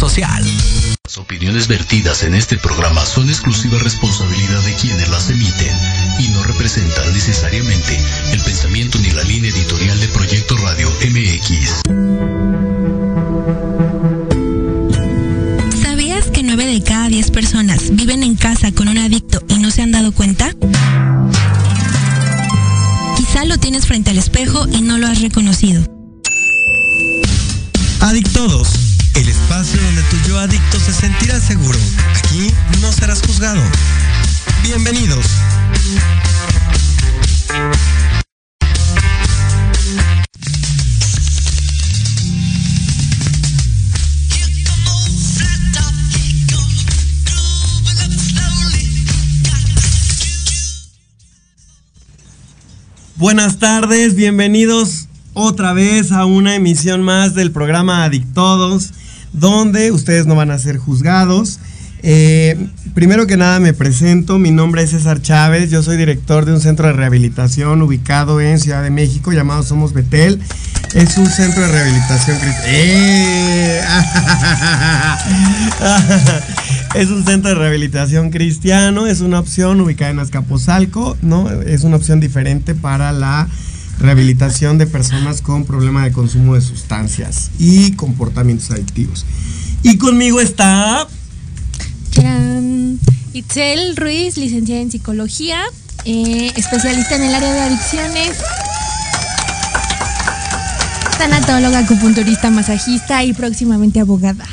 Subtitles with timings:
[0.00, 0.42] social.
[1.04, 5.76] Las opiniones vertidas en este programa son exclusiva responsabilidad de quienes las emiten
[6.20, 8.00] y no representan necesariamente
[8.32, 11.82] el pensamiento ni la línea editorial de Proyecto Radio MX.
[15.82, 19.70] ¿Sabías que 9 de cada 10 personas viven en casa con un adicto y no
[19.70, 20.54] se han dado cuenta?
[23.18, 25.84] Quizá lo tienes frente al espejo y no lo has reconocido.
[28.00, 28.89] Adictodos,
[29.70, 31.78] espacio donde tu yo adicto se sentirá seguro.
[32.16, 33.60] Aquí no serás juzgado.
[34.62, 35.24] Bienvenidos.
[53.16, 58.92] Buenas tardes, bienvenidos otra vez a una emisión más del programa Adictodos,
[59.32, 61.60] donde ustedes no van a ser juzgados.
[62.02, 62.56] Eh,
[62.94, 66.60] primero que nada me presento, mi nombre es César Chávez, yo soy director de un
[66.60, 70.40] centro de rehabilitación ubicado en Ciudad de México llamado Somos Betel.
[70.94, 73.80] Es un centro de rehabilitación ¡Eh!
[76.94, 81.48] Es un centro de rehabilitación cristiano, es una opción ubicada en Azcapotzalco, ¿no?
[81.48, 83.46] Es una opción diferente para la
[84.00, 89.26] rehabilitación de personas con problema de consumo de sustancias y comportamientos adictivos.
[89.82, 91.06] Y conmigo está...
[93.32, 95.60] Itzel Ruiz, licenciada en psicología,
[96.04, 98.36] eh, especialista en el área de adicciones,
[101.16, 104.44] tanatóloga, acupunturista, masajista y próximamente abogada.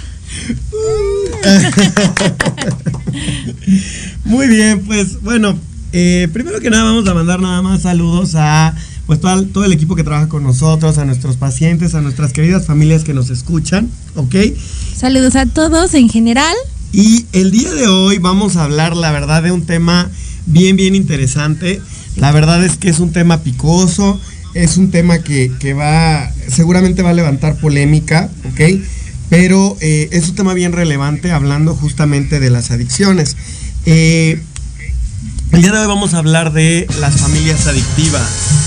[4.26, 5.58] Muy bien, pues bueno,
[5.92, 8.76] eh, primero que nada vamos a mandar nada más saludos a
[9.08, 12.66] pues todo, todo, el equipo que trabaja con nosotros, a nuestros pacientes, a nuestras queridas
[12.66, 14.36] familias que nos escuchan, ¿ok?
[14.96, 16.56] Saludos a todos en general.
[16.92, 20.12] Y el día de hoy vamos a hablar, la verdad, de un tema
[20.46, 21.82] bien, bien interesante.
[22.18, 24.20] La verdad es que es un tema picoso,
[24.54, 28.82] es un tema que, que va, seguramente va a levantar polémica, ¿ok?
[29.30, 33.38] Pero eh, es un tema bien relevante hablando justamente de las adicciones.
[33.86, 34.42] Eh,
[35.52, 38.67] el día de hoy vamos a hablar de las familias adictivas.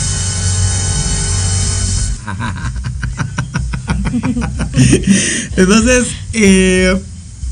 [5.56, 7.00] Entonces, eh,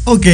[0.04, 0.26] ok.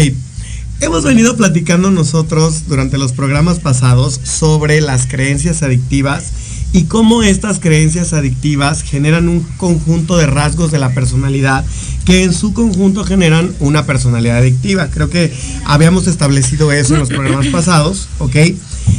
[0.81, 6.32] Hemos venido platicando nosotros durante los programas pasados sobre las creencias adictivas
[6.73, 11.64] y cómo estas creencias adictivas generan un conjunto de rasgos de la personalidad
[12.05, 14.88] que en su conjunto generan una personalidad adictiva.
[14.91, 15.32] Creo que
[15.64, 18.37] habíamos establecido eso en los programas pasados, ¿ok?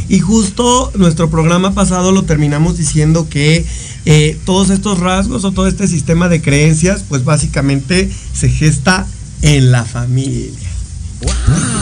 [0.07, 3.65] Y justo nuestro programa pasado lo terminamos diciendo que
[4.05, 9.07] eh, todos estos rasgos o todo este sistema de creencias, pues básicamente se gesta
[9.41, 10.75] en la familia.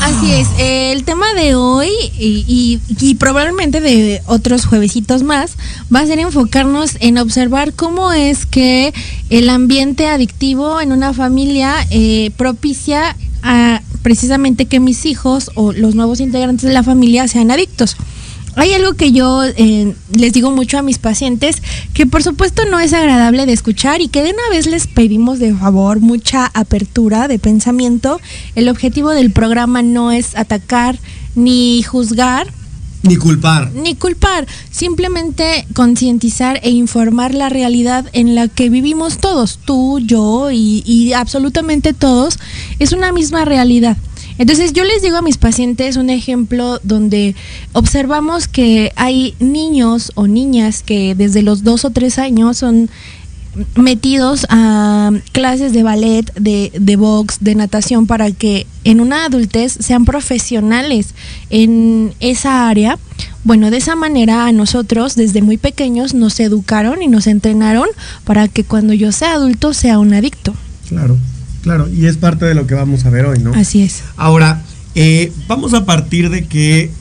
[0.01, 5.55] Así es, el tema de hoy y, probablemente de otros juevesitos más
[5.93, 8.93] va a ser enfocarnos en observar cómo es que
[9.29, 15.95] el ambiente adictivo en una familia eh, propicia a precisamente que mis hijos o los
[15.95, 17.97] nuevos integrantes de la familia sean adictos
[18.55, 21.61] hay algo que yo eh, les digo mucho a mis pacientes,
[21.93, 25.39] que por supuesto no es agradable de escuchar y que de una vez les pedimos
[25.39, 28.19] de favor mucha apertura de pensamiento.
[28.55, 30.99] El objetivo del programa no es atacar
[31.35, 32.47] ni juzgar.
[33.03, 33.69] Ni culpar.
[33.73, 40.51] Ni culpar, simplemente concientizar e informar la realidad en la que vivimos todos, tú, yo
[40.51, 42.39] y, absolutamente todos,
[42.79, 43.97] es una misma realidad.
[44.37, 47.35] Entonces yo les digo a mis pacientes un ejemplo donde
[47.73, 52.89] observamos que hay niños o niñas que desde los dos o tres años son
[53.75, 59.77] metidos a clases de ballet, de, de box, de natación para que en una adultez
[59.79, 61.13] sean profesionales
[61.49, 62.97] en esa área.
[63.43, 67.87] Bueno, de esa manera a nosotros desde muy pequeños nos educaron y nos entrenaron
[68.23, 70.53] para que cuando yo sea adulto sea un adicto.
[70.87, 71.17] Claro.
[71.63, 73.53] Claro, y es parte de lo que vamos a ver hoy, ¿no?
[73.53, 74.03] Así es.
[74.17, 74.61] Ahora,
[74.95, 76.91] eh, vamos a partir de que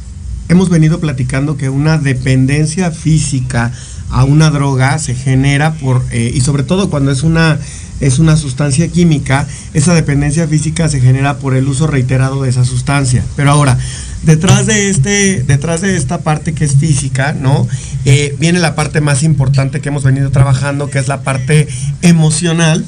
[0.48, 3.72] hemos venido platicando que una dependencia física
[4.12, 7.58] a una droga se genera por, eh, y sobre todo cuando es una,
[8.00, 12.64] es una sustancia química, esa dependencia física se genera por el uso reiterado de esa
[12.66, 13.24] sustancia.
[13.36, 13.78] Pero ahora,
[14.22, 17.66] detrás de, este, detrás de esta parte que es física, ¿no?
[18.04, 21.66] Eh, viene la parte más importante que hemos venido trabajando, que es la parte
[22.02, 22.84] emocional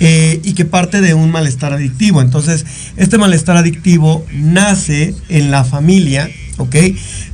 [0.00, 2.20] eh, y que parte de un malestar adictivo.
[2.20, 2.66] Entonces,
[2.96, 6.74] este malestar adictivo nace en la familia, ¿ok?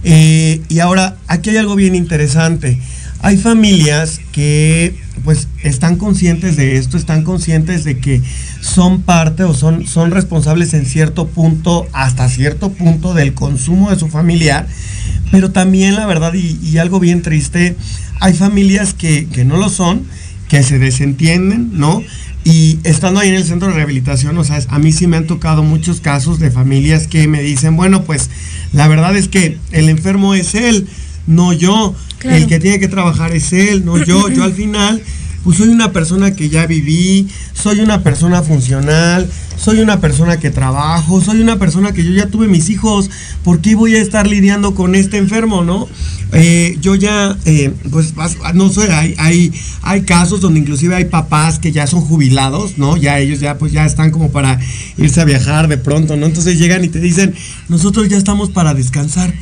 [0.05, 2.79] Y ahora, aquí hay algo bien interesante.
[3.23, 4.95] Hay familias que
[5.25, 8.23] pues están conscientes de esto, están conscientes de que
[8.61, 13.99] son parte o son, son responsables en cierto punto, hasta cierto punto del consumo de
[13.99, 14.67] su familiar,
[15.31, 17.77] pero también la verdad, y, algo bien triste,
[18.21, 20.05] hay familias que, que no lo son,
[20.49, 22.03] que se desentienden, ¿no?
[22.43, 25.27] Y estando ahí en el centro de rehabilitación, o sea, a mí sí me han
[25.27, 28.31] tocado muchos casos de familias que me dicen, bueno, pues
[28.73, 30.89] la verdad es que el enfermo es él,
[31.27, 31.95] no yo.
[32.23, 34.29] El que tiene que trabajar es él, no yo.
[34.35, 35.03] Yo al final,
[35.45, 40.51] pues soy una persona que ya viví, soy una persona funcional, soy una persona que
[40.51, 43.11] trabajo, soy una persona que yo ya tuve mis hijos.
[43.45, 45.89] ¿Por qué voy a estar lidiando con este enfermo, no?
[46.33, 48.15] Eh, yo ya, eh, pues,
[48.55, 49.53] no sé, hay, hay,
[49.83, 52.97] hay casos donde inclusive hay papás que ya son jubilados, ¿no?
[52.97, 54.59] Ya ellos ya, pues, ya están como para
[54.97, 56.27] irse a viajar de pronto, ¿no?
[56.27, 57.35] Entonces llegan y te dicen,
[57.69, 59.35] nosotros ya estamos para descansar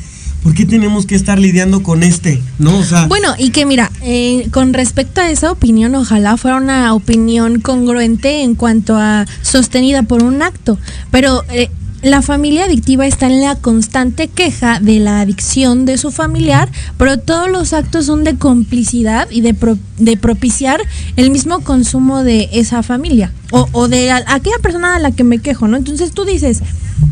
[0.43, 2.41] ¿por qué tenemos que estar lidiando con este?
[2.57, 2.79] ¿No?
[2.79, 6.93] O sea, bueno, y que mira, eh, con respecto a esa opinión, ojalá fuera una
[6.93, 10.77] opinión congruente en cuanto a sostenida por un acto,
[11.11, 11.69] pero eh,
[12.01, 17.19] la familia adictiva está en la constante queja de la adicción de su familiar, pero
[17.19, 19.55] todos los actos son de complicidad y de,
[19.97, 20.79] de propiciar
[21.17, 25.39] el mismo consumo de esa familia o, o de aquella persona a la que me
[25.39, 25.75] quejo, ¿no?
[25.75, 26.61] Entonces tú dices,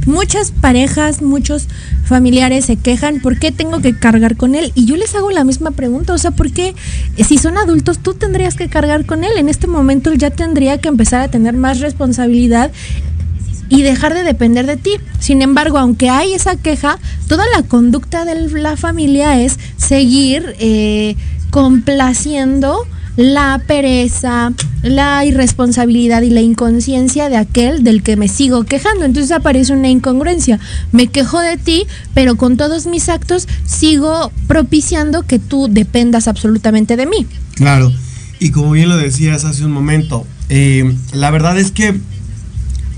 [0.07, 1.67] muchas parejas, muchos
[2.05, 4.71] familiares se quejan, ¿por qué tengo que cargar con él?
[4.73, 6.73] Y yo les hago la misma pregunta, o sea, ¿por qué
[7.23, 9.37] si son adultos tú tendrías que cargar con él?
[9.37, 12.71] En este momento él ya tendría que empezar a tener más responsabilidad
[13.69, 14.91] y dejar de depender de ti.
[15.19, 21.15] Sin embargo, aunque hay esa queja, toda la conducta de la familia es seguir eh,
[21.51, 22.87] complaciendo
[23.17, 29.05] la pereza, la irresponsabilidad y la inconsciencia de aquel del que me sigo quejando.
[29.05, 30.59] Entonces aparece una incongruencia.
[30.91, 36.95] Me quejo de ti, pero con todos mis actos sigo propiciando que tú dependas absolutamente
[36.95, 37.25] de mí.
[37.55, 37.91] Claro,
[38.39, 41.99] y como bien lo decías hace un momento, eh, la verdad es que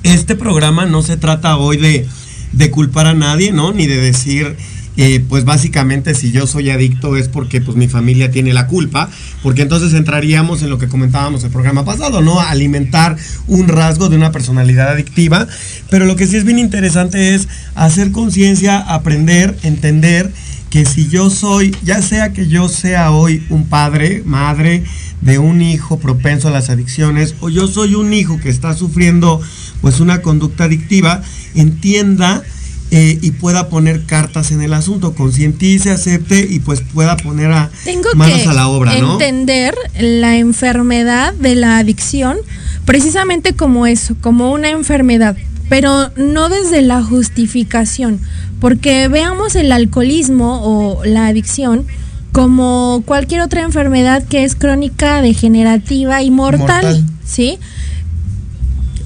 [0.04, 2.06] este programa no se trata hoy de,
[2.52, 3.72] de culpar a nadie, ¿no?
[3.72, 4.58] Ni de decir
[5.02, 9.10] eh, pues básicamente si yo soy adicto es porque pues mi familia tiene la culpa,
[9.42, 12.42] porque entonces entraríamos en lo que comentábamos el programa pasado, ¿no?
[12.42, 13.16] Alimentar
[13.48, 15.48] un rasgo de una personalidad adictiva,
[15.90, 20.34] pero lo que sí es bien interesante es hacer conciencia, aprender, entender
[20.70, 24.84] que si yo soy, ya sea que yo sea hoy un padre, madre
[25.22, 29.40] de un hijo propenso a las adicciones, o yo soy un hijo que está sufriendo
[29.80, 31.22] pues una conducta adictiva,
[31.56, 32.44] entienda
[32.92, 37.70] eh, y pueda poner cartas en el asunto, concientice, acepte y pues pueda poner a
[38.16, 39.14] manos a la obra, ¿no?
[39.14, 42.38] Entender la enfermedad de la adicción
[42.86, 45.38] precisamente como eso, como una enfermedad,
[45.70, 48.20] pero no desde la justificación,
[48.60, 51.86] porque veamos el alcoholismo o la adicción
[52.32, 56.84] como cualquier otra enfermedad que es crónica, degenerativa y mortal.
[56.84, 57.06] mortal.
[57.26, 57.60] ¿sí?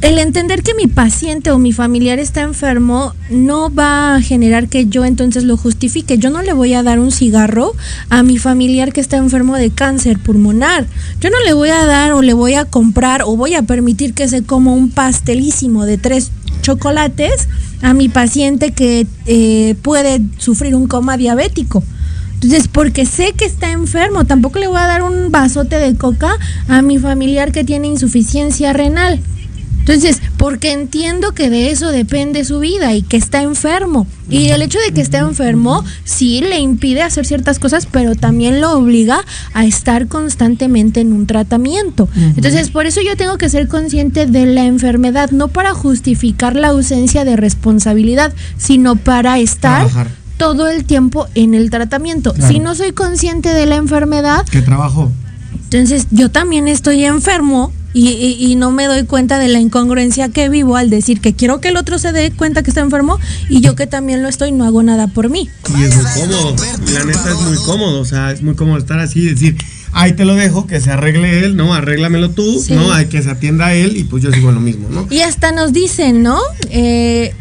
[0.03, 4.85] El entender que mi paciente o mi familiar está enfermo no va a generar que
[4.85, 6.17] yo entonces lo justifique.
[6.17, 7.71] Yo no le voy a dar un cigarro
[8.09, 10.87] a mi familiar que está enfermo de cáncer pulmonar.
[11.21, 14.13] Yo no le voy a dar o le voy a comprar o voy a permitir
[14.13, 16.31] que se coma un pastelísimo de tres
[16.61, 17.47] chocolates
[17.81, 21.81] a mi paciente que eh, puede sufrir un coma diabético.
[22.33, 26.35] Entonces, porque sé que está enfermo, tampoco le voy a dar un vasote de coca
[26.67, 29.21] a mi familiar que tiene insuficiencia renal.
[29.83, 34.07] Entonces, porque entiendo que de eso depende su vida y que está enfermo.
[34.29, 38.61] Y el hecho de que esté enfermo sí le impide hacer ciertas cosas, pero también
[38.61, 42.07] lo obliga a estar constantemente en un tratamiento.
[42.15, 46.69] Entonces, por eso yo tengo que ser consciente de la enfermedad, no para justificar la
[46.69, 49.85] ausencia de responsabilidad, sino para estar
[50.37, 52.33] todo el tiempo en el tratamiento.
[52.47, 54.45] Si no soy consciente de la enfermedad...
[54.49, 55.11] ¿Qué trabajo?
[55.65, 60.77] Entonces, yo también estoy enfermo y, no me doy cuenta de la incongruencia que vivo
[60.77, 63.19] al decir que quiero que el otro se dé cuenta que está enfermo
[63.49, 65.49] y yo que también lo estoy no hago nada por mí.
[65.77, 66.55] Y es muy cómodo,
[66.93, 69.57] la neta es muy cómodo, o sea, es muy cómodo estar así y decir,
[69.91, 71.73] ahí te lo dejo, que se arregle él, ¿no?
[71.73, 72.91] Arréglamelo tú, ¿no?
[72.93, 75.07] Hay que se atienda él y pues yo sigo lo mismo, ¿no?
[75.09, 76.39] Y hasta nos dicen, ¿no?
[76.69, 77.33] Eh,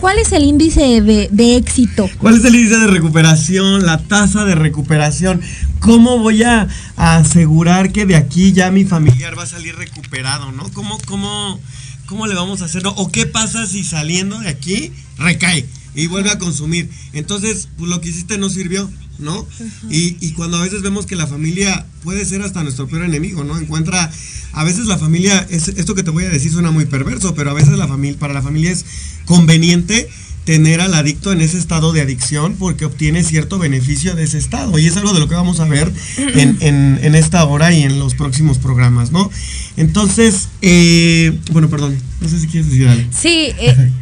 [0.00, 2.08] ¿Cuál es el índice de, éxito?
[2.18, 3.84] ¿Cuál es el índice de recuperación?
[3.84, 5.42] La tasa de recuperación.
[5.78, 10.70] ¿Cómo voy a, asegurar que de aquí ya mi familiar va a salir recuperado, no?
[10.72, 11.60] ¿Cómo, cómo,
[12.06, 12.94] cómo le vamos a hacerlo?
[12.96, 16.88] ¿O qué pasa si saliendo de aquí recae y vuelve a consumir?
[17.12, 18.88] Entonces, pues lo que hiciste no sirvió.
[19.20, 19.46] ¿No?
[19.90, 23.44] y, y, cuando a veces vemos que la familia puede ser hasta nuestro peor enemigo,
[23.44, 23.58] ¿no?
[23.58, 24.10] Encuentra,
[24.52, 27.50] a veces la familia, es, esto que te voy a decir suena muy perverso, pero
[27.50, 28.84] a veces la familia, para la familia es
[29.24, 30.08] conveniente
[30.44, 34.78] tener al adicto en ese estado de adicción porque obtiene cierto beneficio de ese estado.
[34.78, 38.14] Y es algo de lo que vamos a ver en, esta hora y en los
[38.14, 39.30] próximos programas, ¿no?
[39.76, 43.08] Entonces, eh, bueno, perdón, no sé si quieres decir algo.
[43.12, 43.92] Sí, eh,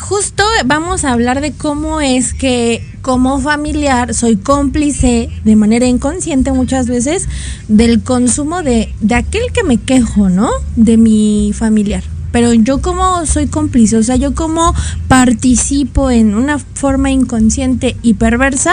[0.00, 6.52] justo vamos a hablar de cómo es que como familiar soy cómplice de manera inconsciente
[6.52, 7.28] muchas veces
[7.68, 10.50] del consumo de, de aquel que me quejo, ¿no?
[10.76, 14.74] De mi familiar pero yo como soy cómplice, o sea, yo como
[15.06, 18.72] participo en una forma inconsciente y perversa,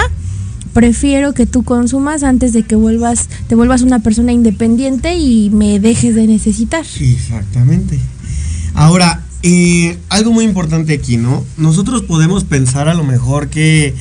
[0.74, 5.80] prefiero que tú consumas antes de que vuelvas, te vuelvas una persona independiente y me
[5.80, 6.86] dejes de necesitar.
[7.00, 8.00] Exactamente.
[8.74, 11.46] Ahora, eh, algo muy importante aquí, ¿no?
[11.58, 13.96] Nosotros podemos pensar a lo mejor que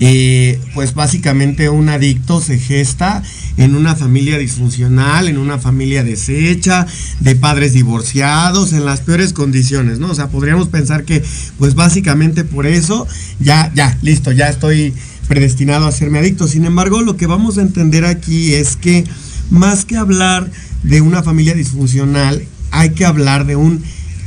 [0.00, 3.22] eh, pues básicamente un adicto se gesta
[3.56, 6.86] en una familia disfuncional, en una familia deshecha,
[7.20, 10.10] de padres divorciados, en las peores condiciones, ¿no?
[10.10, 11.22] O sea, podríamos pensar que
[11.58, 13.06] pues básicamente por eso
[13.38, 14.92] ya, ya, listo, ya estoy
[15.28, 16.48] predestinado a serme adicto.
[16.48, 19.04] Sin embargo, lo que vamos a entender aquí es que
[19.50, 20.50] más que hablar
[20.82, 23.82] de una familia disfuncional, hay que hablar de un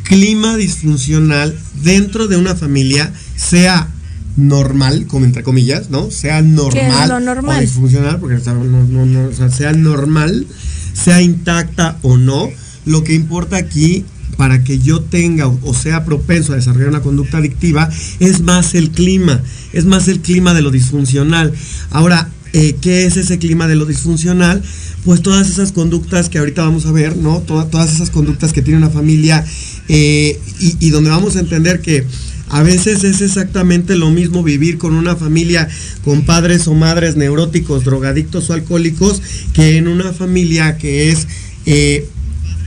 [0.08, 3.90] clima disfuncional dentro de una familia, sea
[4.38, 6.12] normal, como entre comillas, ¿no?
[6.12, 7.58] Sea normal, lo normal?
[7.58, 10.48] o disfuncional, porque sea normal,
[10.94, 12.50] sea intacta o no,
[12.86, 14.06] lo que importa aquí
[14.38, 18.92] para que yo tenga o sea propenso a desarrollar una conducta adictiva es más el
[18.92, 19.42] clima,
[19.74, 21.52] es más el clima de lo disfuncional.
[21.90, 24.64] Ahora, eh, ¿qué es ese clima de lo disfuncional?
[25.06, 27.42] Pues todas esas conductas que ahorita vamos a ver, ¿no?
[27.42, 29.46] todas esas conductas que tiene una familia
[29.88, 32.04] eh, y, y donde vamos a entender que
[32.50, 35.68] a veces es exactamente lo mismo vivir con una familia
[36.04, 39.22] con padres o madres neuróticos, drogadictos o alcohólicos,
[39.54, 41.28] que en una familia que es
[41.68, 42.08] eh,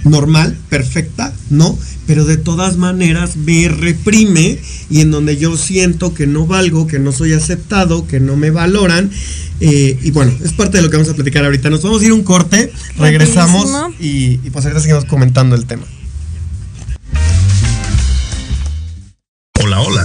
[0.05, 1.77] normal, perfecta, ¿no?
[2.11, 4.59] Pero de todas maneras me reprime
[4.91, 8.51] y en donde yo siento que no valgo, que no soy aceptado, que no me
[8.51, 9.13] valoran.
[9.61, 11.71] Eh, y bueno, es parte de lo que vamos a platicar ahorita.
[11.71, 15.85] Nos vamos a ir un corte, regresamos y, y pues ahorita seguimos comentando el tema.
[19.63, 20.05] Hola, hola.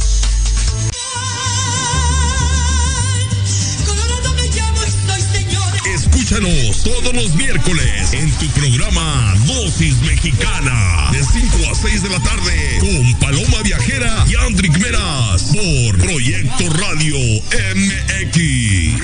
[6.31, 12.21] Escúchanos todos los miércoles en tu programa Dosis Mexicana de 5 a 6 de la
[12.21, 17.17] tarde con Paloma Viajera y Andrick Meras por Proyecto Radio
[17.75, 19.01] MX.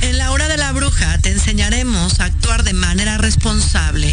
[0.00, 4.12] En la hora de la bruja te enseñaremos a actuar de manera responsable.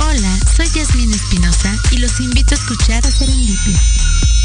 [0.00, 3.80] Hola, soy Yasmin Espinosa y los invito a escuchar a Serendipia.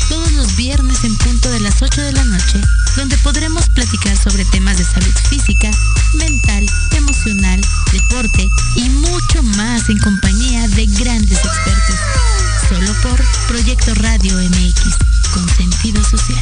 [0.09, 2.59] Todos los viernes en punto de las 8 de la noche,
[2.97, 5.69] donde podremos platicar sobre temas de salud física,
[6.15, 11.99] mental, emocional, deporte y mucho más en compañía de grandes expertos.
[12.67, 14.97] Solo por Proyecto Radio MX,
[15.33, 16.41] con sentido social.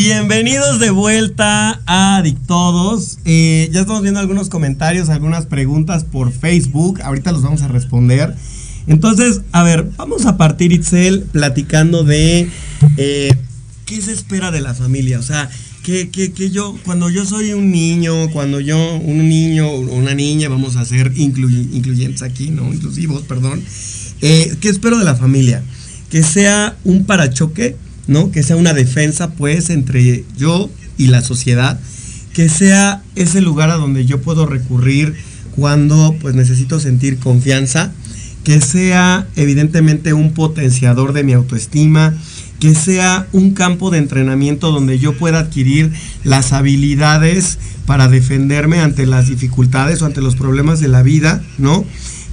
[0.00, 3.18] Bienvenidos de vuelta a Dictodos.
[3.24, 7.00] Eh, ya estamos viendo algunos comentarios, algunas preguntas por Facebook.
[7.02, 8.32] Ahorita los vamos a responder.
[8.86, 12.48] Entonces, a ver, vamos a partir, Itzel, platicando de
[12.96, 13.34] eh,
[13.86, 15.18] qué se espera de la familia.
[15.18, 15.50] O sea,
[15.82, 20.48] que, que, yo, cuando yo soy un niño, cuando yo, un niño o una niña,
[20.48, 22.72] vamos a ser incluyentes aquí, ¿no?
[22.72, 23.64] Inclusivos, perdón.
[24.20, 25.64] Eh, ¿Qué espero de la familia?
[26.08, 27.76] Que sea un parachoque
[28.08, 28.32] ¿no?
[28.32, 31.78] Que sea una defensa, pues, entre yo y la sociedad,
[32.32, 35.14] que sea ese lugar a donde yo puedo recurrir
[35.54, 37.92] cuando, pues, necesito sentir confianza,
[38.42, 42.14] que sea, evidentemente, un potenciador de mi autoestima,
[42.58, 45.92] que sea un campo de entrenamiento donde yo pueda adquirir
[46.24, 51.84] las habilidades para defenderme ante las dificultades o ante los problemas de la vida, ¿no?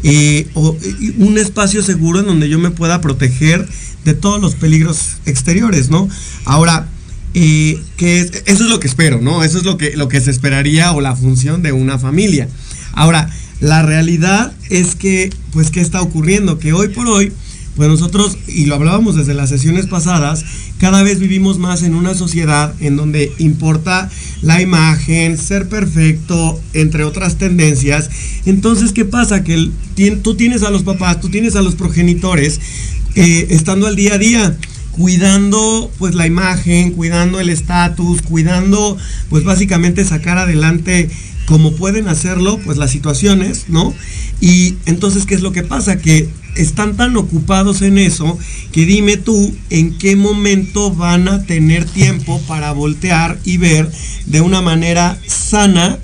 [0.04, 0.78] Eh, o,
[1.18, 3.68] un espacio seguro en donde yo me pueda proteger
[4.06, 6.08] de todos los peligros exteriores, ¿no?
[6.46, 6.88] Ahora,
[7.34, 9.44] eh, que eso es lo que espero, ¿no?
[9.44, 12.48] Eso es lo que, lo que se esperaría o la función de una familia.
[12.94, 16.60] Ahora, la realidad es que, pues, ¿qué está ocurriendo?
[16.60, 17.34] Que hoy por hoy,
[17.76, 20.46] pues nosotros, y lo hablábamos desde las sesiones pasadas,
[20.80, 24.10] cada vez vivimos más en una sociedad en donde importa
[24.42, 28.10] la imagen, ser perfecto, entre otras tendencias.
[28.46, 29.44] Entonces, ¿qué pasa?
[29.44, 29.72] Que
[30.22, 32.60] tú tienes a los papás, tú tienes a los progenitores
[33.16, 34.58] eh, estando al día a día
[34.96, 38.98] cuidando pues la imagen, cuidando el estatus, cuidando
[39.30, 41.10] pues básicamente sacar adelante
[41.46, 43.94] como pueden hacerlo pues las situaciones, ¿no?
[44.42, 45.98] Y entonces, ¿qué es lo que pasa?
[45.98, 48.40] Que están tan ocupados en eso
[48.72, 53.92] que dime tú en qué momento van a tener tiempo para voltear y ver
[54.26, 56.00] de una manera sana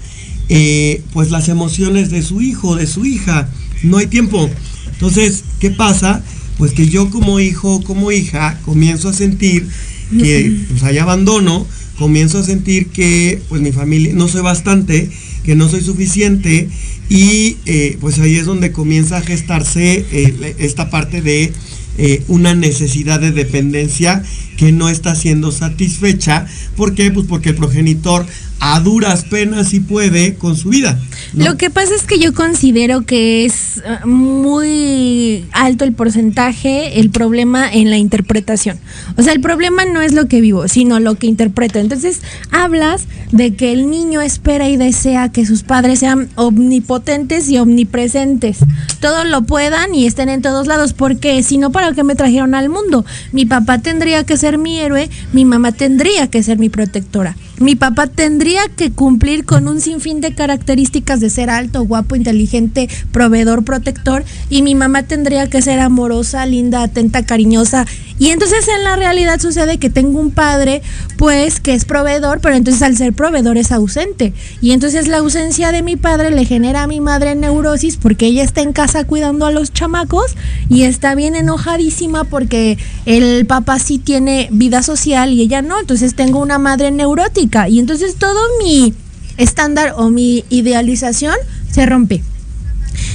[0.50, 3.50] eh, pues las emociones de su hijo, de su hija.
[3.84, 4.50] No hay tiempo.
[4.92, 6.22] Entonces, ¿qué pasa?
[6.62, 9.68] Pues que yo como hijo, como hija, comienzo a sentir
[10.12, 11.66] que pues hay abandono,
[11.98, 15.10] comienzo a sentir que pues mi familia no soy bastante,
[15.44, 16.70] que no soy suficiente
[17.10, 21.52] y eh, pues ahí es donde comienza a gestarse eh, esta parte de
[21.98, 24.22] eh, una necesidad de dependencia
[24.56, 26.46] que no está siendo satisfecha.
[26.76, 27.10] ¿Por qué?
[27.10, 28.28] Pues porque el progenitor
[28.62, 30.98] a duras penas si puede con su vida.
[31.34, 37.10] Lo que pasa es que yo considero que es eh, muy alto el porcentaje, el
[37.10, 38.80] problema en la interpretación.
[39.18, 41.80] O sea, el problema no es lo que vivo, sino lo que interpreto.
[41.80, 42.22] Entonces,
[42.52, 48.60] hablas de que el niño espera y desea que sus padres sean omnipotentes y omnipresentes.
[49.00, 50.94] Todo lo puedan y estén en todos lados.
[50.94, 53.06] porque Si no, ¿para qué me trajeron al mundo?
[53.32, 57.36] Mi papá tendría que ser mi héroe, mi mamá tendría que ser mi protectora.
[57.62, 62.90] Mi papá tendría que cumplir con un sinfín de características de ser alto, guapo, inteligente,
[63.12, 67.86] proveedor, protector, y mi mamá tendría que ser amorosa, linda, atenta, cariñosa.
[68.22, 70.84] Y entonces en la realidad sucede que tengo un padre,
[71.18, 74.32] pues, que es proveedor, pero entonces al ser proveedor es ausente.
[74.62, 78.44] Y entonces la ausencia de mi padre le genera a mi madre neurosis porque ella
[78.44, 80.36] está en casa cuidando a los chamacos
[80.70, 85.80] y está bien enojadísima porque el papá sí tiene vida social y ella no.
[85.80, 88.94] Entonces tengo una madre neurótica y entonces todo mi
[89.38, 91.34] estándar o mi idealización
[91.72, 92.22] se rompe.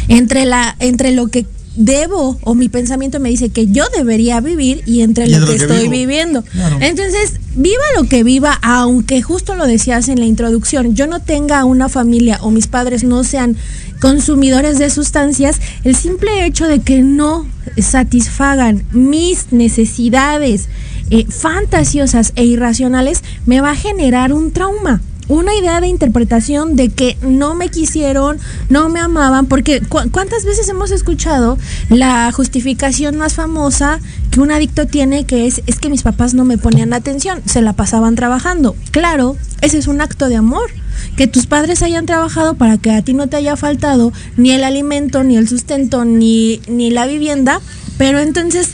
[0.08, 4.82] Entre, la, entre lo que debo o mi pensamiento me dice que yo debería vivir
[4.86, 6.42] y entre lo, que, estoy viviendo.
[6.80, 11.64] Entonces, viva lo que viva, aunque justo lo decías en la introducción, yo no tenga
[11.64, 13.56] una familia o mis padres no sean
[14.00, 17.46] consumidores de sustancias, el simple hecho de que no
[17.78, 20.68] satisfagan mis necesidades
[21.10, 26.88] eh, fantasiosas e irracionales me va a generar un trauma una idea de interpretación de
[26.88, 31.58] que no me quisieron, no me amaban, porque ¿cuántas veces hemos escuchado
[31.88, 36.44] la justificación más famosa que un adicto tiene que es es que mis papás no
[36.44, 38.76] me ponían atención, se la pasaban trabajando.
[38.90, 40.70] Claro, ese es un acto de amor.
[41.16, 44.64] Que tus padres hayan trabajado para que a ti no te haya faltado ni el
[44.64, 47.60] alimento, ni el sustento, ni, ni la vivienda,
[47.98, 48.70] pero entonces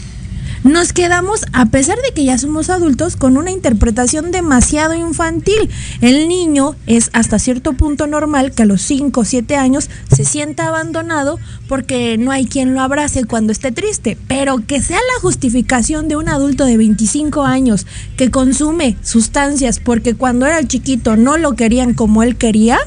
[0.65, 5.71] nos quedamos, a pesar de que ya somos adultos, con una interpretación demasiado infantil.
[6.01, 10.25] El niño es hasta cierto punto normal que a los 5 o 7 años se
[10.25, 15.21] sienta abandonado porque no hay quien lo abrace cuando esté triste, pero que sea la
[15.21, 21.39] justificación de un adulto de 25 años que consume sustancias porque cuando era chiquito no
[21.39, 22.79] lo querían como él quería,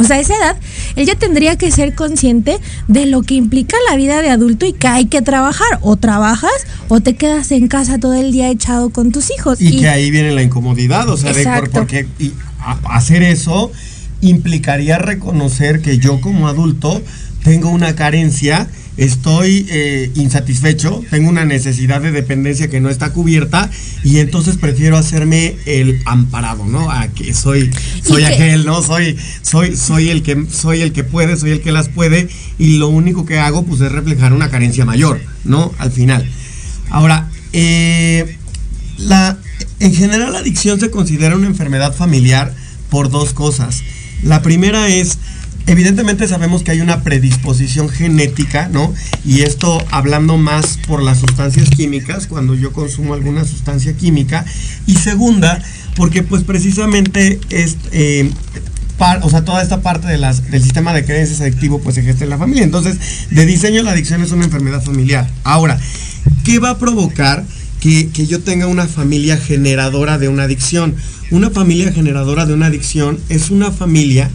[0.00, 0.56] o sea, a esa edad,
[0.96, 2.58] él ya tendría que ser consciente
[2.88, 5.78] de lo que implica la vida de adulto y que hay que trabajar.
[5.82, 6.50] O trabajas
[6.88, 9.60] o te quedas en casa todo el día echado con tus hijos.
[9.60, 12.06] Y, que ahí viene la incomodidad, o sea, de porque
[12.88, 13.70] hacer eso
[14.20, 17.02] implicaría reconocer que yo como adulto
[17.42, 18.68] tengo una carencia
[19.00, 23.70] estoy eh, insatisfecho, tengo una necesidad de dependencia que no está cubierta
[24.04, 26.90] y entonces prefiero hacerme el amparado, ¿no?
[26.90, 27.70] A que soy
[28.06, 28.82] soy aquel, ¿no?
[28.82, 32.76] Soy soy soy el que soy el que puede, soy el que las puede y
[32.76, 35.72] lo único que hago pues es reflejar una carencia mayor, ¿no?
[35.78, 36.30] Al final.
[36.90, 38.36] Ahora, eh,
[38.98, 39.38] la
[39.78, 42.54] en general la adicción se considera una enfermedad familiar
[42.90, 43.82] por dos cosas.
[44.22, 45.16] La primera es
[45.66, 48.92] Evidentemente sabemos que hay una predisposición genética, ¿no?
[49.24, 54.44] Y esto hablando más por las sustancias químicas, cuando yo consumo alguna sustancia química.
[54.86, 55.62] Y segunda,
[55.94, 58.30] porque pues precisamente es, eh,
[59.22, 62.38] o sea, toda esta parte del sistema de creencias adictivo pues se gesta en la
[62.38, 62.64] familia.
[62.64, 62.98] Entonces,
[63.30, 65.30] de diseño la adicción es una enfermedad familiar.
[65.44, 65.78] Ahora,
[66.44, 67.44] ¿qué va a provocar
[67.80, 70.96] que, que yo tenga una familia generadora de una adicción?
[71.30, 74.30] Una familia generadora de una adicción es una familia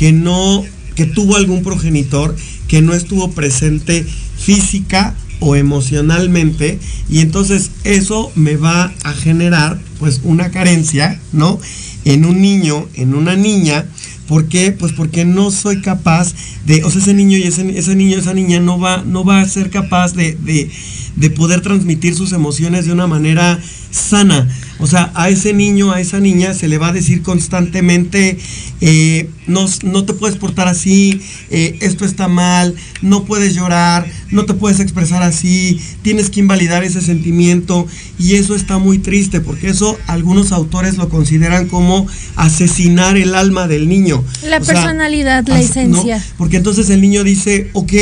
[0.00, 2.34] que no, que tuvo algún progenitor
[2.68, 4.06] que no estuvo presente
[4.38, 6.78] física o emocionalmente
[7.10, 11.60] y entonces eso me va a generar pues una carencia, ¿no?
[12.06, 13.84] En un niño, en una niña,
[14.26, 14.72] ¿por qué?
[14.72, 16.32] Pues porque no soy capaz
[16.64, 19.42] de, o sea, ese niño y ese, ese niño, esa niña no va, no va
[19.42, 20.70] a ser capaz de, de,
[21.16, 23.60] de poder transmitir sus emociones de una manera
[23.90, 24.48] sana.
[24.80, 28.38] O sea, a ese niño, a esa niña se le va a decir constantemente,
[28.80, 34.46] eh, no, no, te puedes portar así, eh, esto está mal, no puedes llorar, no
[34.46, 37.86] te puedes expresar así, tienes que invalidar ese sentimiento
[38.18, 43.68] y eso está muy triste porque eso algunos autores lo consideran como asesinar el alma
[43.68, 44.24] del niño.
[44.48, 46.24] La personalidad, la esencia.
[46.38, 47.92] Porque entonces el niño dice, ok,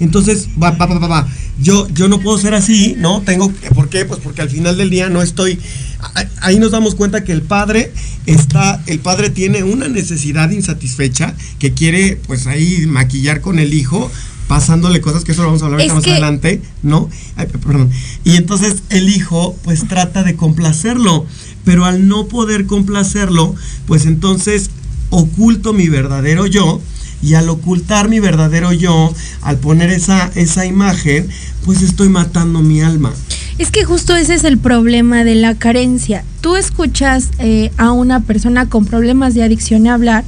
[0.00, 1.28] entonces va, va, va, va,
[1.60, 3.22] yo, yo no puedo ser así, ¿no?
[3.22, 4.04] Tengo, ¿por qué?
[4.04, 5.58] Pues porque al final del día no estoy
[6.40, 7.92] ahí nos damos cuenta que el padre
[8.26, 14.10] está, el padre tiene una necesidad insatisfecha que quiere pues ahí maquillar con el hijo
[14.48, 17.08] pasándole cosas que eso lo vamos a hablar más adelante, ¿no?
[17.36, 17.90] perdón.
[18.24, 21.26] Y entonces el hijo pues trata de complacerlo,
[21.64, 23.54] pero al no poder complacerlo,
[23.86, 24.70] pues entonces
[25.10, 26.80] oculto mi verdadero yo
[27.22, 31.28] y al ocultar mi verdadero yo, al poner esa, esa imagen,
[31.64, 33.12] pues estoy matando mi alma.
[33.56, 36.24] Es que justo ese es el problema de la carencia.
[36.40, 40.24] Tú escuchas eh, a una persona con problemas de adicción hablar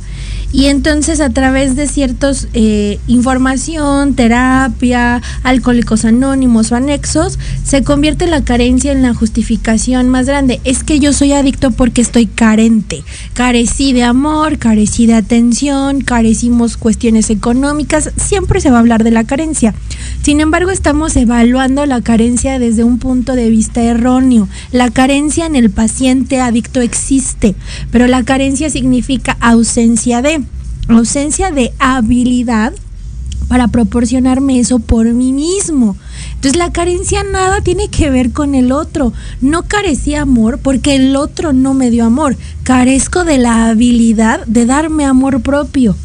[0.53, 8.27] y entonces a través de ciertos eh, información, terapia, alcohólicos anónimos o anexos, se convierte
[8.27, 10.61] la carencia en la justificación más grande.
[10.65, 13.03] Es que yo soy adicto porque estoy carente.
[13.35, 18.13] Carecí de amor, carecí de atención, carecimos cuestiones económicas.
[18.17, 19.75] Siempre se va a hablar de la carencia.
[20.23, 24.49] Sin embargo, estamos evaluando la carencia desde un punto de vista erróneo.
[24.73, 27.55] La carencia en el paciente adicto existe,
[27.91, 30.46] pero la carencia significa ausencia de
[30.89, 32.73] ausencia de habilidad
[33.49, 35.97] para proporcionarme eso por mí mismo.
[36.35, 39.13] Entonces la carencia nada tiene que ver con el otro.
[39.41, 42.37] No carecí amor porque el otro no me dio amor.
[42.63, 45.97] Carezco de la habilidad de darme amor propio.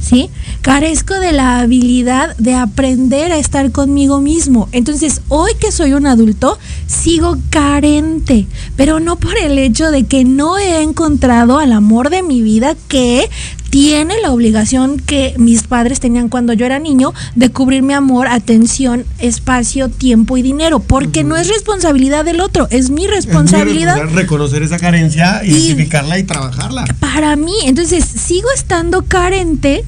[0.00, 0.30] ¿Sí?
[0.62, 4.68] Carezco de la habilidad de aprender a estar conmigo mismo.
[4.70, 8.46] Entonces, hoy que soy un adulto, sigo carente,
[8.76, 12.76] pero no por el hecho de que no he encontrado al amor de mi vida
[12.86, 13.28] que
[13.70, 18.28] tiene la obligación que mis padres tenían cuando yo era niño de cubrir mi amor,
[18.28, 23.98] atención, espacio, tiempo y dinero, porque no es responsabilidad del otro, es mi responsabilidad.
[24.12, 26.84] reconocer esa carencia, identificarla y trabajarla.
[27.00, 29.84] Para mí, entonces sigo estando carente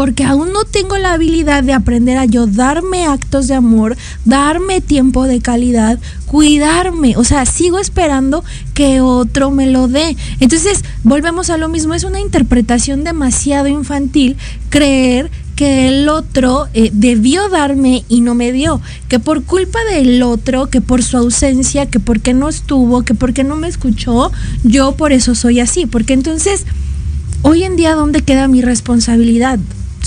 [0.00, 4.80] porque aún no tengo la habilidad de aprender a yo darme actos de amor, darme
[4.80, 10.16] tiempo de calidad, cuidarme, o sea, sigo esperando que otro me lo dé.
[10.40, 14.38] Entonces, volvemos a lo mismo, es una interpretación demasiado infantil
[14.70, 20.22] creer que el otro eh, debió darme y no me dio, que por culpa del
[20.22, 24.32] otro, que por su ausencia, que porque no estuvo, que porque no me escuchó,
[24.64, 26.64] yo por eso soy así, porque entonces,
[27.42, 29.58] hoy en día, ¿dónde queda mi responsabilidad?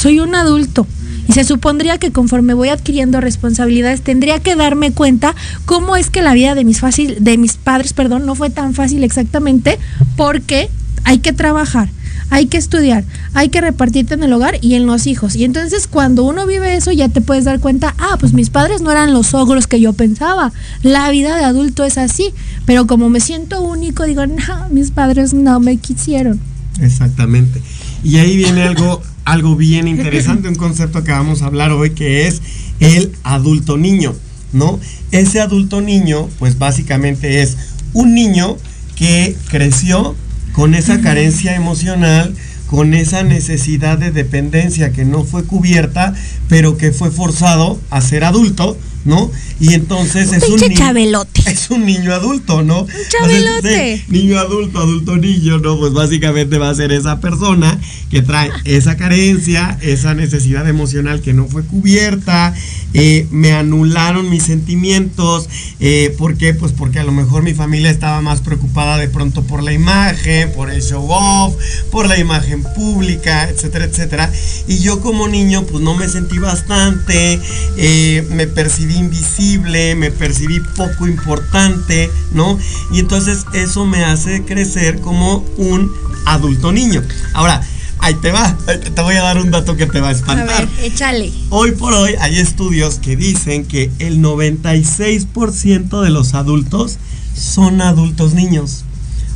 [0.03, 0.85] Soy un adulto
[1.29, 6.21] Y se supondría que conforme voy adquiriendo responsabilidades, tendría que darme cuenta cómo es que
[6.21, 9.79] la vida de mis, fácil, de mis padres perdón, no fue tan fácil exactamente
[10.17, 10.69] porque
[11.05, 11.87] hay que trabajar
[12.29, 13.03] hay que estudiar,
[13.35, 15.35] hay que repartirte en el hogar y en los hijos.
[15.35, 18.81] Y entonces cuando uno vive eso ya te puedes dar cuenta, ah, pues mis padres
[18.81, 20.51] no eran los ogros que yo pensaba.
[20.81, 22.33] La vida de adulto es así.
[22.65, 26.39] Pero como me siento único, digo, no, mis padres no me quisieron.
[26.81, 27.61] Exactamente.
[28.03, 32.27] Y ahí viene algo, algo bien interesante, un concepto que vamos a hablar hoy, que
[32.27, 32.41] es
[32.79, 34.15] el adulto niño,
[34.51, 34.79] ¿no?
[35.11, 37.57] Ese adulto niño, pues básicamente es
[37.93, 38.57] un niño
[38.95, 40.15] que creció
[40.53, 42.35] con esa carencia emocional,
[42.67, 46.13] con esa necesidad de dependencia que no fue cubierta,
[46.47, 49.31] pero que fue forzado a ser adulto, ¿no?
[49.59, 50.75] Y entonces es un niño.
[50.77, 51.43] chabelote.
[51.53, 52.81] Es un niño adulto, ¿no?
[52.81, 54.03] Un chabelote.
[54.07, 55.77] niño adulto, adulto niño, ¿no?
[55.77, 61.33] Pues básicamente va a ser esa persona que trae esa carencia, esa necesidad emocional que
[61.33, 62.53] no fue cubierta,
[62.93, 65.49] eh, me anularon mis sentimientos.
[65.79, 66.53] Eh, ¿Por qué?
[66.53, 70.51] Pues porque a lo mejor mi familia estaba más preocupada de pronto por la imagen,
[70.53, 71.55] por el show off,
[71.91, 74.31] por la imagen pública, etcétera, etcétera.
[74.67, 77.39] Y yo como niño, pues no me sentí bastante,
[77.77, 82.57] eh, me percibí invisible, me percibí poco importante, ¿no?
[82.91, 85.91] Y entonces eso me hace crecer como un
[86.25, 87.03] adulto niño.
[87.33, 87.61] Ahora,
[87.99, 90.49] ahí te va, te voy a dar un dato que te va a espantar.
[90.49, 91.31] A ver, échale.
[91.49, 96.97] Hoy por hoy hay estudios que dicen que el 96% de los adultos
[97.35, 98.85] son adultos niños.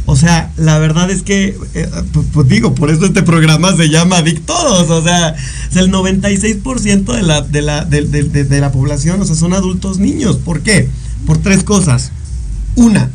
[0.09, 1.89] O sea, la verdad es que, eh,
[2.33, 4.89] pues, digo, por eso este programa se llama Adictodos.
[4.89, 5.35] O sea,
[5.75, 10.37] el 96% de la, de, la, de, la población, o sea, son adultos niños.
[10.37, 10.87] ¿Por qué?
[11.25, 12.13] Por tres cosas.
[12.75, 13.11] Una,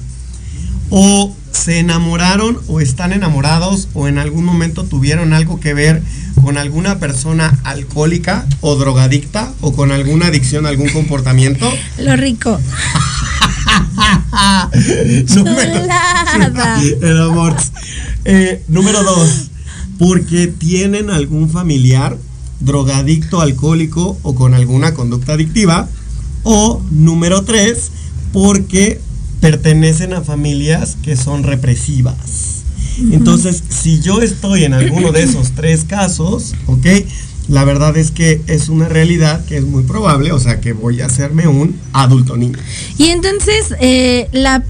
[0.90, 6.02] o se enamoraron o están enamorados o en algún momento tuvieron algo que ver
[6.42, 11.70] con alguna persona alcohólica o drogadicta o con alguna adicción a algún comportamiento.
[11.98, 12.58] Lo rico.
[15.34, 15.86] número,
[17.00, 17.56] el amor.
[18.24, 19.50] Eh, número dos,
[19.98, 22.16] porque tienen algún familiar
[22.60, 25.88] drogadicto, alcohólico o con alguna conducta adictiva.
[26.44, 27.92] O número tres,
[28.32, 29.00] porque
[29.42, 32.62] pertenecen a familias que son represivas.
[33.10, 36.86] Entonces, si yo estoy en alguno de esos tres casos, ¿ok?
[37.48, 41.00] la verdad es que es una realidad que es muy probable, o sea que voy
[41.00, 42.58] a hacerme un adulto niño.
[42.98, 44.62] Y entonces, eh, las,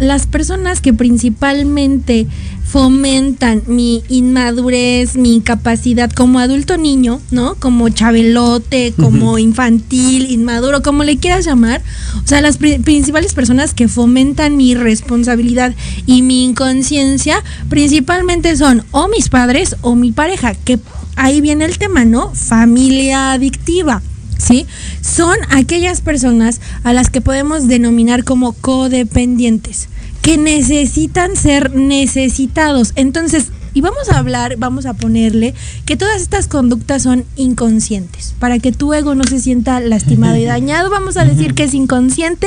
[0.00, 2.26] las personas que principalmente
[2.68, 7.54] fomentan mi inmadurez, mi incapacidad como adulto niño, ¿no?
[7.54, 11.80] Como chabelote, como infantil, inmaduro, como le quieras llamar.
[12.22, 19.08] O sea, las principales personas que fomentan mi responsabilidad y mi inconsciencia principalmente son o
[19.08, 20.78] mis padres o mi pareja, que
[21.16, 22.34] ahí viene el tema, ¿no?
[22.34, 24.02] Familia adictiva.
[24.36, 24.66] ¿Sí?
[25.00, 29.88] Son aquellas personas a las que podemos denominar como codependientes,
[30.28, 32.92] que necesitan ser necesitados.
[32.96, 35.54] Entonces, y vamos a hablar, vamos a ponerle
[35.86, 38.34] que todas estas conductas son inconscientes.
[38.38, 41.72] Para que tu ego no se sienta lastimado y dañado, vamos a decir que es
[41.72, 42.46] inconsciente,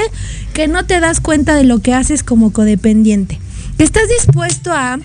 [0.54, 3.40] que no te das cuenta de lo que haces como codependiente.
[3.80, 5.00] Que estás dispuesto a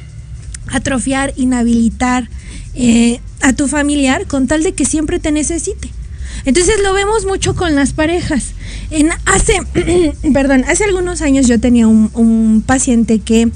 [0.70, 2.28] atrofiar, inhabilitar,
[2.74, 5.88] eh, a tu familiar con tal de que siempre te necesite.
[6.44, 8.52] Entonces lo vemos mucho con las parejas.
[8.90, 9.60] En hace,
[10.32, 13.50] perdón, hace algunos años yo tenía un, paciente que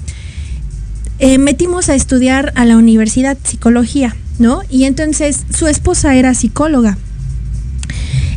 [1.18, 4.62] eh, metimos a estudiar a la universidad psicología, ¿no?
[4.70, 6.98] Y entonces su esposa era psicóloga.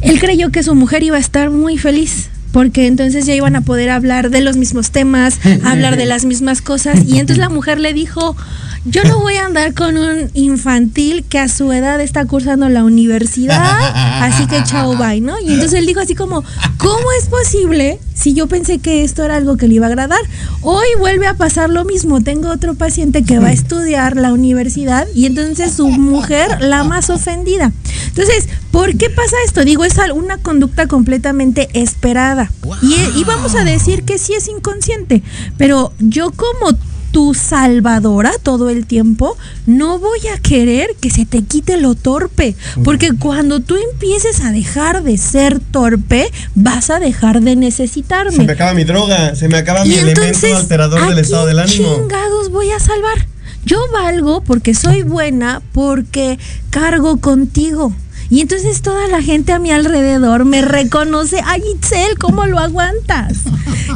[0.01, 3.61] Él creyó que su mujer iba a estar muy feliz porque entonces ya iban a
[3.61, 6.99] poder hablar de los mismos temas, hablar de las mismas cosas.
[7.07, 8.37] Y entonces la mujer le dijo,
[8.85, 12.83] yo no voy a andar con un infantil que a su edad está cursando la
[12.83, 15.39] universidad, así que chao, bye, ¿no?
[15.39, 16.43] Y entonces él dijo así como,
[16.77, 20.19] ¿cómo es posible si yo pensé que esto era algo que le iba a agradar?
[20.61, 25.07] Hoy vuelve a pasar lo mismo, tengo otro paciente que va a estudiar la universidad
[25.15, 27.71] y entonces su mujer la más ofendida.
[28.07, 29.63] Entonces, ¿por qué pasa esto?
[29.63, 32.51] Digo, es una conducta completamente esperada.
[32.81, 35.23] Y, y vamos a decir que sí es inconsciente,
[35.57, 36.77] pero yo como
[37.13, 42.55] tu salvadora todo el tiempo, no voy a querer que se te quite lo torpe,
[42.83, 48.31] porque cuando tú empieces a dejar de ser torpe, vas a dejar de necesitarme.
[48.31, 51.95] Se me acaba mi droga, se me acaba mi elemento alterador del estado del ánimo.
[51.97, 53.27] chingados voy a salvar?
[53.63, 56.39] Yo valgo porque soy buena, porque
[56.71, 57.93] cargo contigo.
[58.33, 63.37] Y entonces toda la gente a mi alrededor me reconoce, ay Itzel, ¿cómo lo aguantas?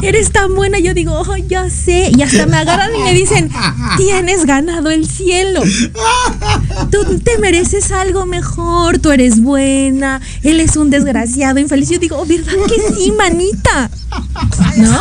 [0.04, 0.78] Eres tan buena.
[0.78, 2.12] Yo digo, oh, ya sé.
[2.16, 3.50] Y hasta me agarran y me dicen,
[3.98, 5.64] tienes ganado el cielo.
[6.92, 11.90] tú te mereces algo mejor, tú eres buena, él es un desgraciado, infeliz.
[11.90, 13.90] Yo digo, oh, ¿verdad que sí, manita?
[14.76, 15.00] ¿No?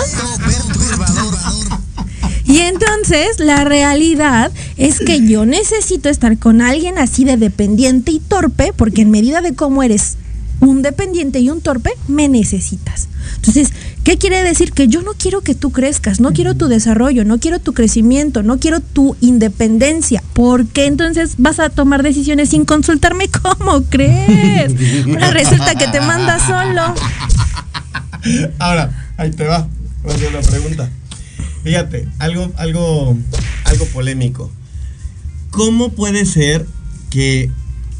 [2.47, 8.21] Y entonces la realidad es que yo necesito estar con alguien así de dependiente y
[8.21, 10.17] torpe, porque en medida de cómo eres
[10.61, 13.09] un dependiente y un torpe, me necesitas.
[13.37, 13.73] Entonces,
[14.05, 14.73] ¿qué quiere decir?
[14.73, 18.43] Que yo no quiero que tú crezcas, no quiero tu desarrollo, no quiero tu crecimiento,
[18.43, 20.23] no quiero tu independencia.
[20.33, 23.29] ¿Por qué entonces vas a tomar decisiones sin consultarme?
[23.43, 24.73] ¿Cómo crees?
[25.09, 26.95] Ahora resulta que te manda solo.
[28.59, 29.69] Ahora, ahí te va.
[30.03, 30.91] Voy a hacer una pregunta.
[31.67, 33.19] Fíjate, algo, algo,
[33.65, 34.53] algo polémico.
[35.51, 36.65] ¿Cómo puede ser
[37.11, 37.51] que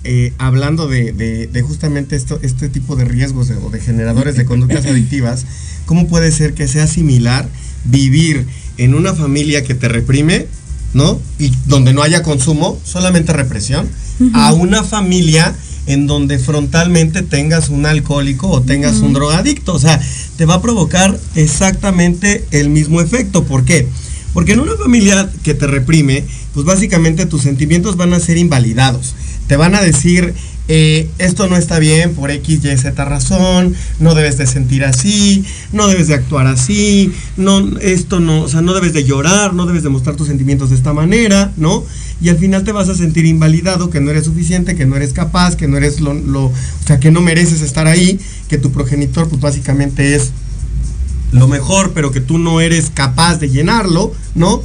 [0.05, 5.47] eh, hablando de, justamente esto, este tipo de riesgos o de generadores de conductas adictivas,
[5.85, 7.49] ¿cómo puede ser que sea similar
[7.83, 8.47] vivir
[8.79, 10.47] en una familia que te reprime,
[10.95, 11.21] ¿no?
[11.41, 13.89] Y donde no haya consumo, solamente represión,
[14.33, 19.75] a una familia en donde frontalmente tengas un alcohólico o tengas un drogadicto.
[19.75, 20.01] O sea,
[20.37, 23.45] te va a provocar exactamente el mismo efecto.
[23.45, 23.89] ¿Por qué?
[24.33, 29.15] Porque en una familia que te reprime, pues básicamente tus sentimientos van a ser invalidados.
[29.47, 30.35] Te van a decir,
[30.69, 35.45] eh, esto no está bien por X, Y, Z razón, no debes de sentir así,
[35.73, 39.67] no debes de actuar así, no, esto no, o sea, no debes de llorar, no
[39.67, 41.85] debes de mostrar tus sentimientos de esta manera, ¿no?
[42.21, 45.13] Y al final te vas a sentir invalidado, que no eres suficiente, que no eres
[45.13, 46.13] capaz, que no eres lo,
[46.47, 46.53] o
[46.85, 50.33] sea, que no mereces estar ahí, que tu progenitor pues básicamente es
[51.31, 54.63] lo mejor, pero que tú no eres capaz de llenarlo, ¿no?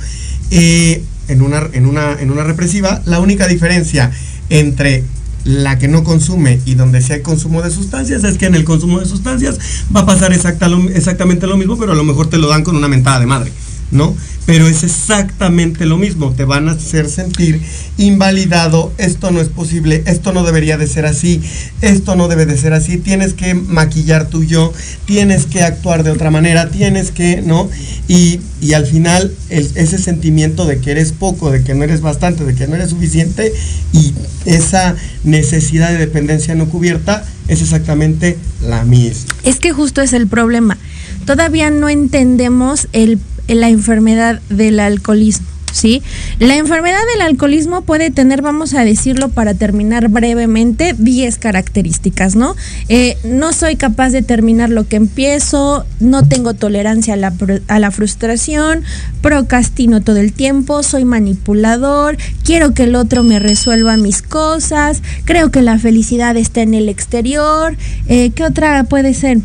[0.49, 4.11] Eh, en, una, en, una, en una represiva, la única diferencia
[4.49, 5.03] entre
[5.43, 8.63] la que no consume y donde sí hay consumo de sustancias es que en el
[8.63, 9.58] consumo de sustancias
[9.95, 12.88] va a pasar exactamente lo mismo, pero a lo mejor te lo dan con una
[12.88, 13.51] mentada de madre.
[13.91, 14.15] ¿No?
[14.45, 17.62] Pero es exactamente lo mismo, te van a hacer sentir
[17.97, 21.41] invalidado, esto no es posible, esto no debería de ser así,
[21.82, 24.73] esto no debe de ser así, tienes que maquillar tu yo,
[25.06, 27.69] tienes que actuar de otra manera, tienes que, ¿no?
[28.08, 28.39] Y,
[28.75, 32.67] al final ese sentimiento de que eres poco, de que no eres bastante, de que
[32.67, 33.51] no eres suficiente
[33.91, 34.13] y
[34.45, 39.36] esa necesidad de dependencia no cubierta es exactamente la misma.
[39.43, 40.77] Es que justo es el problema.
[41.25, 43.19] Todavía no entendemos el
[43.55, 45.47] la enfermedad del alcoholismo.
[45.71, 46.01] ¿Sí?
[46.37, 52.57] La enfermedad del alcoholismo puede tener, vamos a decirlo para terminar brevemente, 10 características, ¿no?
[52.89, 57.33] Eh, no soy capaz de terminar lo que empiezo, no tengo tolerancia a la,
[57.69, 58.83] a la frustración,
[59.21, 65.51] procrastino todo el tiempo, soy manipulador, quiero que el otro me resuelva mis cosas, creo
[65.51, 67.77] que la felicidad está en el exterior.
[68.08, 69.37] Eh, ¿Qué otra puede ser?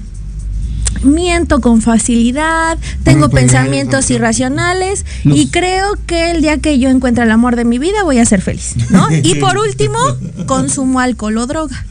[1.02, 7.30] Miento con facilidad, tengo pensamientos irracionales y creo que el día que yo encuentre el
[7.30, 9.08] amor de mi vida voy a ser feliz, ¿no?
[9.22, 9.98] Y por último,
[10.46, 11.86] consumo alcohol o droga.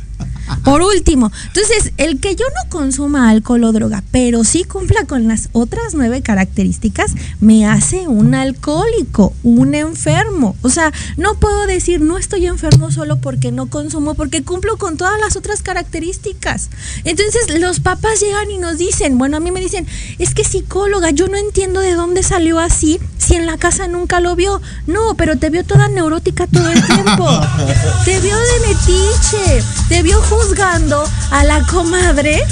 [0.64, 5.28] Por último, entonces, el que yo no consuma alcohol o droga, pero sí cumpla con
[5.28, 10.56] las otras nueve características, me hace un alcohólico, un enfermo.
[10.62, 14.98] O sea, no puedo decir no estoy enfermo solo porque no consumo, porque cumplo con
[14.98, 16.70] todas las otras características.
[17.04, 19.88] Entonces, los papás llegan y nos dicen, bueno, a mí me dicen,
[20.20, 24.20] es que psicóloga, yo no entiendo de dónde salió así si en la casa nunca
[24.20, 24.62] lo vio.
[24.88, 27.28] No, pero te vio toda neurótica todo el tiempo.
[28.06, 32.44] te vio de metiche, te vio juzgando a la comadre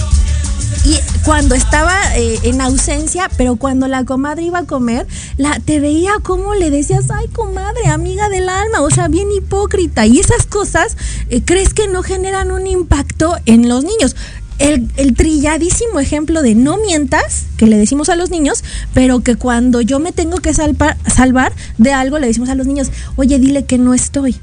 [0.85, 5.07] y cuando estaba eh, en ausencia, pero cuando la comadre iba a comer,
[5.37, 10.05] la, te veía como le decías, ay comadre, amiga del alma, o sea, bien hipócrita.
[10.05, 10.97] Y esas cosas,
[11.29, 14.15] eh, ¿crees que no generan un impacto en los niños?
[14.59, 18.63] El, trilladísimo ejemplo de no mientas, que le decimos a los niños,
[18.93, 22.91] pero que cuando yo me tengo que salvar de algo, le decimos a los niños,
[23.15, 24.37] oye, dile que no estoy.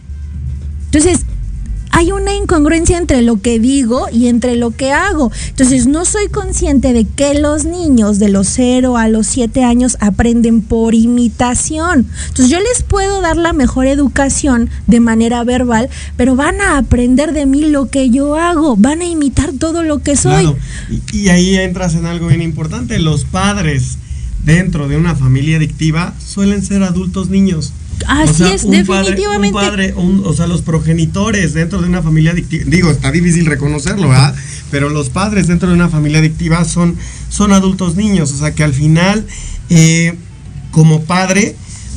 [0.86, 1.24] Entonces,
[1.90, 5.32] hay una incongruencia entre lo que digo y entre lo que hago.
[5.48, 9.96] Entonces no soy consciente de que los niños de los 0 a los 7 años
[10.00, 12.06] aprenden por imitación.
[12.28, 17.32] Entonces yo les puedo dar la mejor educación de manera verbal, pero van a aprender
[17.32, 20.54] de mí lo que yo hago, van a imitar todo lo que soy.
[21.12, 22.98] Y, y ahí entras en algo bien importante.
[22.98, 23.98] Los padres
[24.44, 27.72] dentro de una familia adictiva suelen ser adultos niños.
[28.06, 29.54] Así es, definitivamente.
[29.54, 33.46] Padre, un padre, o sea, los progenitores dentro de una familia adictiva, digo, está difícil
[33.46, 34.34] reconocerlo, ¿verdad?
[34.70, 36.96] Pero los padres dentro de una familia adictiva son,
[37.28, 39.26] son adultos niños, o sea, que al final,
[39.68, 40.14] eh,
[40.70, 41.56] como padre,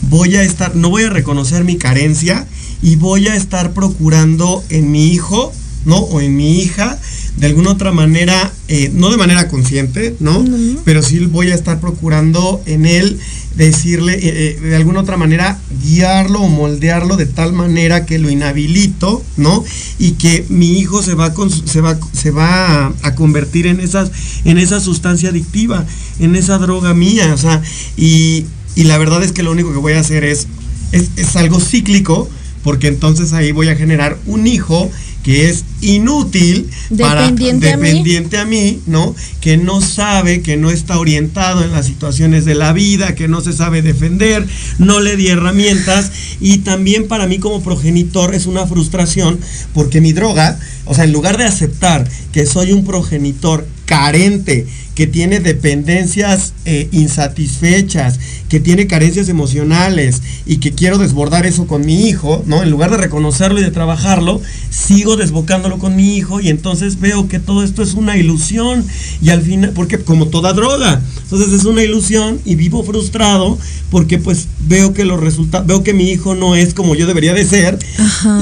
[0.09, 2.47] voy a estar, no voy a reconocer mi carencia
[2.81, 5.53] y voy a estar procurando en mi hijo,
[5.85, 5.97] ¿no?
[5.97, 6.99] O en mi hija
[7.37, 10.45] de alguna otra manera, eh, no de manera consciente, ¿no?
[10.85, 13.19] Pero sí voy a estar procurando en él
[13.55, 19.23] decirle, eh, de alguna otra manera, guiarlo o moldearlo de tal manera que lo inhabilito,
[19.37, 19.63] ¿no?
[19.97, 21.33] Y que mi hijo se va,
[21.65, 24.11] se va, se va a, convertir en, esas,
[24.45, 25.85] en esa sustancia adictiva,
[26.19, 27.61] en esa droga mía, o sea,
[27.97, 30.47] y, y la verdad es que lo único que voy a hacer es,
[30.91, 32.29] es, es algo cíclico,
[32.63, 34.89] porque entonces ahí voy a generar un hijo
[35.23, 38.81] que es inútil dependiente para dependiente a mí.
[38.85, 39.15] ¿no?
[39.41, 43.41] Que no sabe, que no está orientado en las situaciones de la vida, que no
[43.41, 44.45] se sabe defender,
[44.77, 49.39] no le di herramientas y también para mí como progenitor es una frustración
[49.73, 55.07] porque mi droga, o sea, en lugar de aceptar que soy un progenitor carente, que
[55.07, 58.19] tiene dependencias eh, insatisfechas,
[58.49, 62.61] que tiene carencias emocionales y que quiero desbordar eso con mi hijo, ¿no?
[62.61, 67.27] En lugar de reconocerlo y de trabajarlo, sigo desbocándolo con mi hijo y entonces veo
[67.27, 68.85] que todo esto es una ilusión
[69.21, 73.57] y al final, porque como toda droga, entonces es una ilusión y vivo frustrado
[73.89, 77.33] porque pues veo que los resultados, veo que mi hijo no es como yo debería
[77.33, 77.79] de ser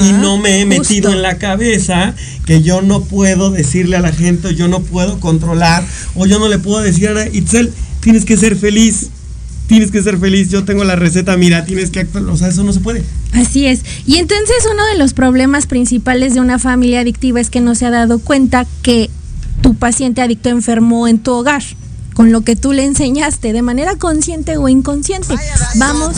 [0.00, 2.14] y no me he metido en la cabeza
[2.46, 5.84] que yo no puedo decirle a la gente, yo no puedo controlar
[6.14, 9.10] o yo no le puedo decir a Itzel, tienes que ser feliz
[9.72, 12.62] tienes que ser feliz, yo tengo la receta, mira, tienes que actuar, o sea, eso
[12.62, 13.02] no se puede.
[13.32, 13.80] Así es.
[14.06, 17.86] Y entonces uno de los problemas principales de una familia adictiva es que no se
[17.86, 19.08] ha dado cuenta que
[19.62, 21.62] tu paciente adicto enfermó en tu hogar
[22.12, 25.34] con lo que tú le enseñaste de manera consciente o inconsciente.
[25.76, 26.16] Vamos,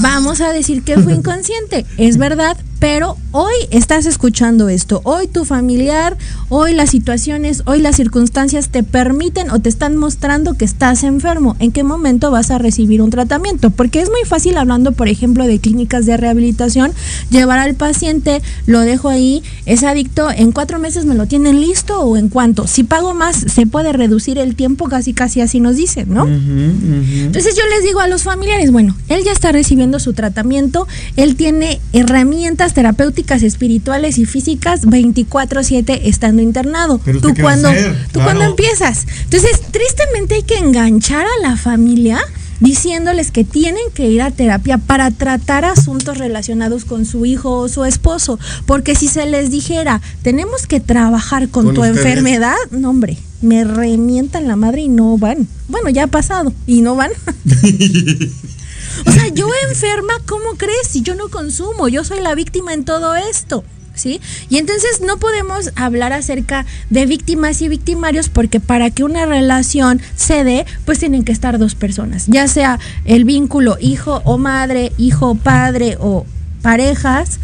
[0.00, 5.44] vamos a decir que fue inconsciente, es verdad, pero hoy estás escuchando esto, hoy tu
[5.44, 6.16] familiar,
[6.48, 11.56] hoy las situaciones, hoy las circunstancias te permiten o te están mostrando que estás enfermo,
[11.58, 15.46] en qué momento vas a recibir un tratamiento, porque es muy fácil hablando, por ejemplo,
[15.46, 16.92] de clínicas de rehabilitación,
[17.30, 22.00] llevar al paciente, lo dejo ahí, es adicto, en cuatro meses me lo tienen listo
[22.00, 25.76] o en cuánto, si pago más, se puede reducir el tiempo, casi casi así nos
[25.76, 26.26] dicen, ¿no?
[26.26, 31.36] Entonces yo les digo a los familiares, bueno, él ya está recibiendo su tratamiento, él
[31.36, 36.98] tiene herramientas terapéuticas espirituales y físicas 24/7 estando internado.
[37.20, 37.70] ¿Tú cuando
[38.12, 39.06] tú cuando empiezas?
[39.24, 42.18] Entonces, tristemente hay que enganchar a la familia
[42.60, 47.68] diciéndoles que tienen que ir a terapia para tratar asuntos relacionados con su hijo o
[47.68, 53.18] su esposo, porque si se les dijera, tenemos que trabajar con, tu enfermedad, no hombre,
[53.42, 55.48] me remientan la madre y no van.
[55.68, 57.10] Bueno, ya ha pasado y no van.
[59.06, 60.88] O sea, yo enferma, ¿cómo crees?
[60.88, 63.64] Si yo no consumo, yo soy la víctima en todo esto.
[63.94, 64.20] ¿Sí?
[64.48, 70.02] Y entonces no podemos hablar acerca de víctimas y victimarios porque para que una relación
[70.16, 75.36] se pues tienen que estar dos personas, ya sea el vínculo hijo o madre, hijo,
[75.36, 76.26] padre o
[76.60, 77.38] parejas,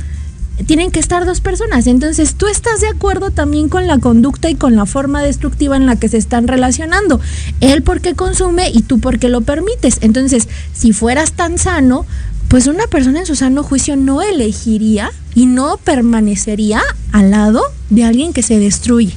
[0.66, 1.86] tienen que estar dos personas.
[1.86, 5.86] Entonces, tú estás de acuerdo también con la conducta y con la forma destructiva en
[5.86, 7.20] la que se están relacionando.
[7.60, 9.98] Él porque consume y tú porque lo permites.
[10.00, 12.06] Entonces, si fueras tan sano,
[12.48, 16.82] pues una persona en su sano juicio no elegiría y no permanecería
[17.12, 19.14] al lado de alguien que se destruye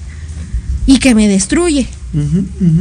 [0.85, 1.87] y que me destruye.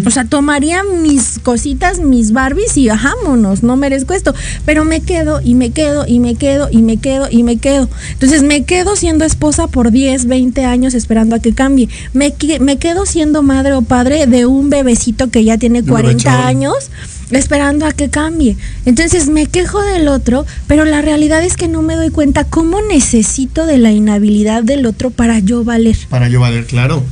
[0.05, 4.35] O sea, tomaría mis cositas, mis Barbies y bajámonos, no merezco esto.
[4.67, 7.89] Pero me quedo y me quedo y me quedo y me quedo y me quedo.
[8.13, 11.89] Entonces me quedo siendo esposa por 10, 20 años esperando a que cambie.
[12.13, 16.91] Me, me quedo siendo madre o padre de un bebecito que ya tiene 40 años
[17.31, 18.57] esperando a que cambie.
[18.85, 22.81] Entonces me quejo del otro, pero la realidad es que no me doy cuenta cómo
[22.83, 25.97] necesito de la inhabilidad del otro para yo valer.
[26.11, 27.03] Para yo valer, claro.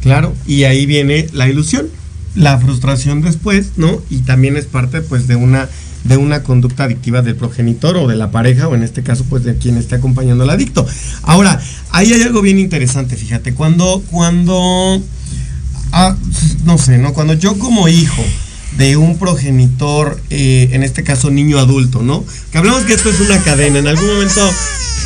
[0.00, 1.88] Claro, y ahí viene la ilusión,
[2.34, 4.00] la frustración después, ¿no?
[4.08, 5.68] Y también es parte pues de una
[6.04, 9.44] de una conducta adictiva del progenitor o de la pareja o en este caso pues
[9.44, 10.86] de quien esté acompañando al adicto.
[11.22, 15.02] Ahora, ahí hay algo bien interesante, fíjate, cuando cuando
[15.92, 16.16] ah,
[16.64, 17.12] no sé, ¿no?
[17.12, 18.22] Cuando yo como hijo
[18.78, 22.24] de un progenitor, eh, en este caso niño adulto, ¿no?
[22.52, 24.40] Que hablamos que esto es una cadena, en algún momento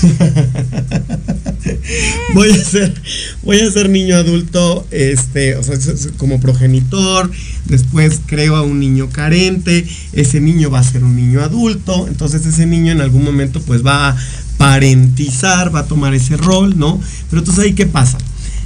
[2.35, 2.95] voy a ser
[3.43, 5.77] voy a ser niño adulto este o sea
[6.17, 7.31] como progenitor
[7.67, 12.47] después creo a un niño carente ese niño va a ser un niño adulto entonces
[12.47, 14.17] ese niño en algún momento pues va a
[14.59, 17.01] parentizar va a tomar ese rol no
[17.31, 18.19] pero entonces ahí qué pasa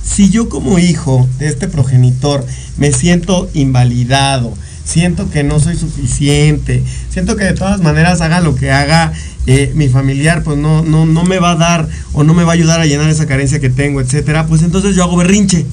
[0.04, 2.44] si yo como hijo de este progenitor
[2.76, 4.54] me siento invalidado
[4.88, 9.12] siento que no soy suficiente, siento que de todas maneras haga lo que haga
[9.46, 12.52] eh, mi familiar, pues no, no, no me va a dar o no me va
[12.52, 15.66] a ayudar a llenar esa carencia que tengo, etcétera, pues entonces yo hago berrinche.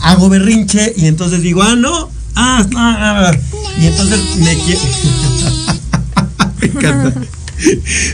[0.00, 3.36] Hago berrinche y entonces digo, ah, no, ah, ah, ah.
[3.80, 4.80] y entonces me quiero.
[6.60, 7.22] me encanta.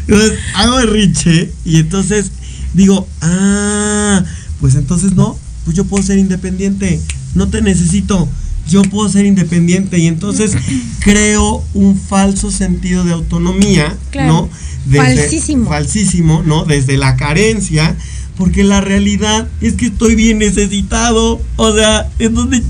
[0.06, 2.30] Entonces hago berrinche y entonces
[2.74, 4.22] digo, ah,
[4.60, 7.00] pues entonces no, pues yo puedo ser independiente,
[7.34, 8.28] no te necesito,
[8.68, 10.56] yo puedo ser independiente y entonces
[11.00, 14.48] creo un falso sentido de autonomía, ¿no?
[14.90, 15.68] falsísimo.
[15.68, 16.64] Falsísimo, ¿no?
[16.64, 17.96] Desde la carencia
[18.36, 21.40] porque la realidad es que estoy bien necesitado.
[21.56, 22.62] O sea, ¿en dónde,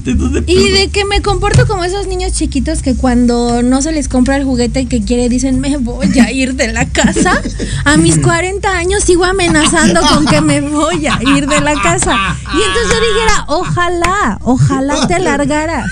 [0.46, 4.36] Y de que me comporto como esos niños chiquitos que cuando no se les compra
[4.36, 7.40] el juguete que quiere dicen, me voy a ir de la casa.
[7.84, 12.36] A mis 40 años sigo amenazando con que me voy a ir de la casa.
[12.52, 15.90] Y entonces yo dijera, ojalá, ojalá te largaras.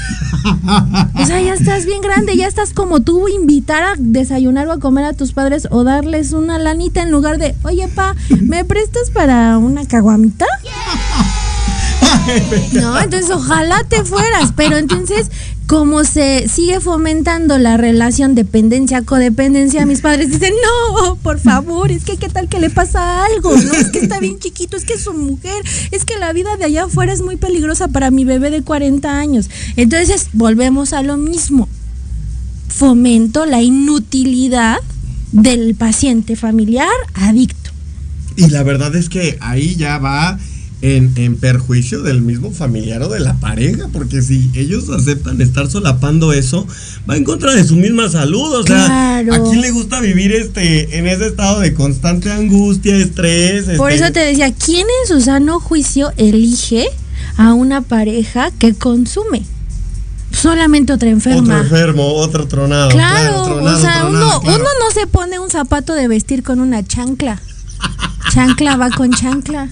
[1.20, 4.80] O sea, ya estás bien grande, ya estás como tú invitar a desayunar o a
[4.80, 9.10] comer a tus padres o darles una lanita en lugar de, oye, pa, ¿me prestas
[9.10, 10.46] para una caguamita?
[12.72, 15.28] No, entonces ojalá te fueras, pero entonces
[15.66, 22.04] como se sigue fomentando la relación dependencia codependencia, mis padres dicen, "No, por favor, es
[22.04, 24.94] que qué tal que le pasa algo, no es que está bien chiquito, es que
[24.94, 28.24] es su mujer, es que la vida de allá afuera es muy peligrosa para mi
[28.24, 31.68] bebé de 40 años." Entonces, volvemos a lo mismo.
[32.68, 34.78] Fomento la inutilidad
[35.32, 37.61] del paciente familiar adicto.
[38.36, 40.38] Y la verdad es que ahí ya va
[40.82, 46.32] en, perjuicio del mismo familiar o de la pareja, porque si ellos aceptan estar solapando
[46.32, 46.66] eso,
[47.08, 48.52] va en contra de su misma salud.
[48.54, 53.76] O sea, ¿a quién le gusta vivir este en ese estado de constante angustia, estrés?
[53.76, 54.04] Por este?
[54.04, 56.86] eso te decía, ¿quién en su sano juicio elige
[57.36, 59.42] a una pareja que consume?
[60.32, 61.42] solamente otra enferma.
[61.42, 62.88] Otro enfermo, otro tronado.
[62.88, 67.38] Claro, o sea, uno, uno no se pone un zapato de vestir con una chancla.
[68.30, 69.68] Chancla va con chancla.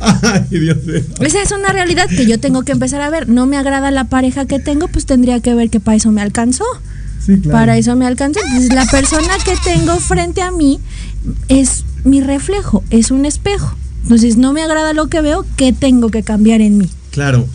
[0.00, 1.00] Ay, Dios mío.
[1.20, 3.28] Esa es una realidad que yo tengo que empezar a ver.
[3.28, 6.22] No me agrada la pareja que tengo, pues tendría que ver que para eso me
[6.22, 6.64] alcanzó.
[7.24, 7.58] Sí, claro.
[7.58, 8.40] Para eso me alcanzó.
[8.54, 10.80] Pues la persona que tengo frente a mí
[11.48, 13.76] es mi reflejo, es un espejo.
[14.02, 16.88] Entonces no me agrada lo que veo, ¿qué tengo que cambiar en mí?
[17.10, 17.46] Claro.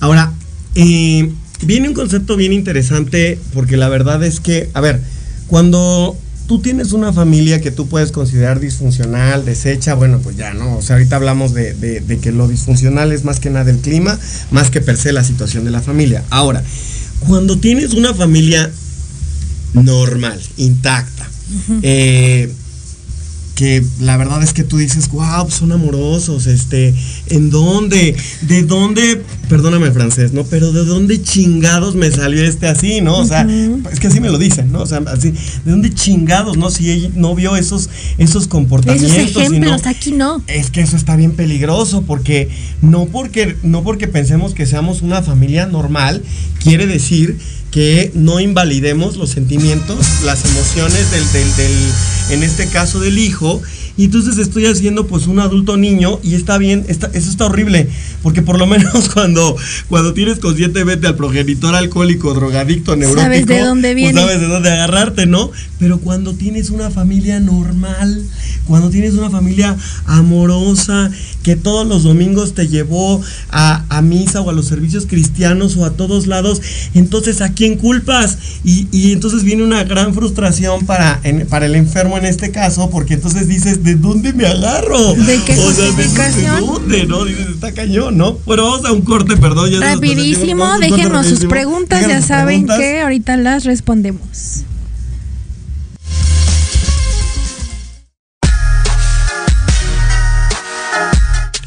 [0.00, 0.32] Ahora,
[0.74, 1.32] eh,
[1.62, 5.02] viene un concepto bien interesante porque la verdad es que, a ver,
[5.48, 6.16] cuando
[6.48, 10.78] tú tienes una familia que tú puedes considerar disfuncional, deshecha, bueno, pues ya, ¿no?
[10.78, 14.18] O sea, ahorita hablamos de, de, que lo disfuncional es más que nada el clima,
[14.50, 16.24] más que per se la situación de la familia.
[16.30, 16.64] Ahora,
[17.20, 18.70] cuando tienes una familia
[19.74, 21.28] normal, intacta,
[21.82, 22.50] eh,
[23.58, 26.94] que la verdad es que tú dices, wow, son amorosos, este,
[27.26, 28.14] ¿en dónde?
[28.42, 29.20] ¿De dónde?
[29.48, 30.44] Perdóname el francés, ¿no?
[30.44, 33.18] Pero ¿de dónde chingados me salió este así, ¿no?
[33.18, 33.44] O sea,
[33.90, 34.82] es que así me lo dicen, ¿no?
[34.82, 35.32] O sea, así,
[35.64, 36.70] ¿de dónde chingados, no?
[36.70, 39.10] Si ella no vio esos, esos comportamientos.
[39.10, 40.40] Esos ejemplos, aquí no.
[40.46, 42.50] Es que eso está bien peligroso, porque
[42.80, 46.22] no porque, no porque pensemos que seamos una familia normal,
[46.62, 47.36] quiere decir
[47.70, 51.72] que no invalidemos los sentimientos, las emociones del, del, del,
[52.30, 53.62] en este caso del hijo,
[53.98, 57.88] y entonces estoy haciendo pues un adulto niño y está bien, está, eso está horrible,
[58.22, 59.56] porque por lo menos cuando,
[59.88, 64.20] cuando tienes conscientemente al progenitor alcohólico, drogadicto, neurótico, sabes de dónde pues, viene.
[64.20, 65.50] sabes de dónde agarrarte, ¿no?
[65.80, 68.24] Pero cuando tienes una familia normal,
[68.66, 69.76] cuando tienes una familia
[70.06, 71.10] amorosa,
[71.42, 73.20] que todos los domingos te llevó
[73.50, 76.62] a, a misa o a los servicios cristianos o a todos lados,
[76.94, 78.38] entonces ¿a quién culpas?
[78.64, 83.14] Y, y entonces viene una gran frustración para, para el enfermo en este caso, porque
[83.14, 85.14] entonces dices, ¿de dónde me agarro?
[85.14, 87.06] ¿De qué o sea, ¿de, dónde?
[87.06, 87.24] ¿No?
[87.24, 88.34] Dices, está cañón, ¿no?
[88.44, 89.70] Bueno, vamos a un corte, perdón.
[89.70, 94.64] Ya Rapidísimo, déjenos sus preguntas, ya saben que ahorita las respondemos.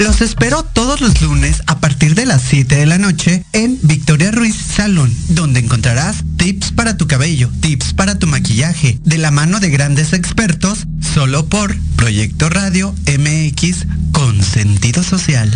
[0.02, 4.32] Los espero todos los lunes a partir de las 7 de la noche en Victoria
[4.32, 9.60] Ruiz Salón, donde encontrarás tips para tu cabello, tips para tu maquillaje, de la mano
[9.60, 15.52] de grandes expertos, solo por Proyecto Radio MX con sentido social.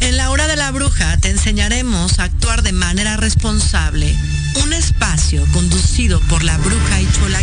[0.00, 4.14] En la hora de la bruja te enseñaremos a actuar de manera responsable
[4.62, 7.42] un espacio conducido por la bruja y chola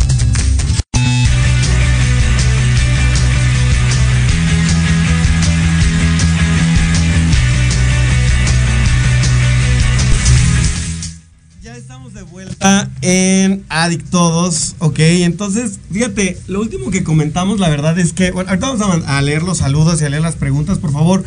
[12.61, 14.99] Vuelta en Adictodos, ok.
[14.99, 19.43] Entonces, fíjate, lo último que comentamos, la verdad es que, bueno, ahorita vamos a, leer
[19.43, 21.23] los saludos y a leer las preguntas, por favor.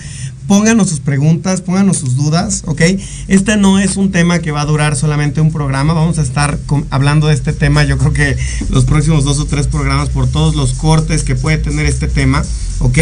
[0.46, 2.82] Pónganos sus preguntas, pónganos sus dudas, ¿ok?
[3.28, 6.58] Este no es un tema que va a durar solamente un programa, vamos a estar
[6.90, 8.36] hablando de este tema, yo creo que
[8.68, 12.44] los próximos dos o tres programas por todos los cortes que puede tener este tema,
[12.80, 12.98] ¿ok?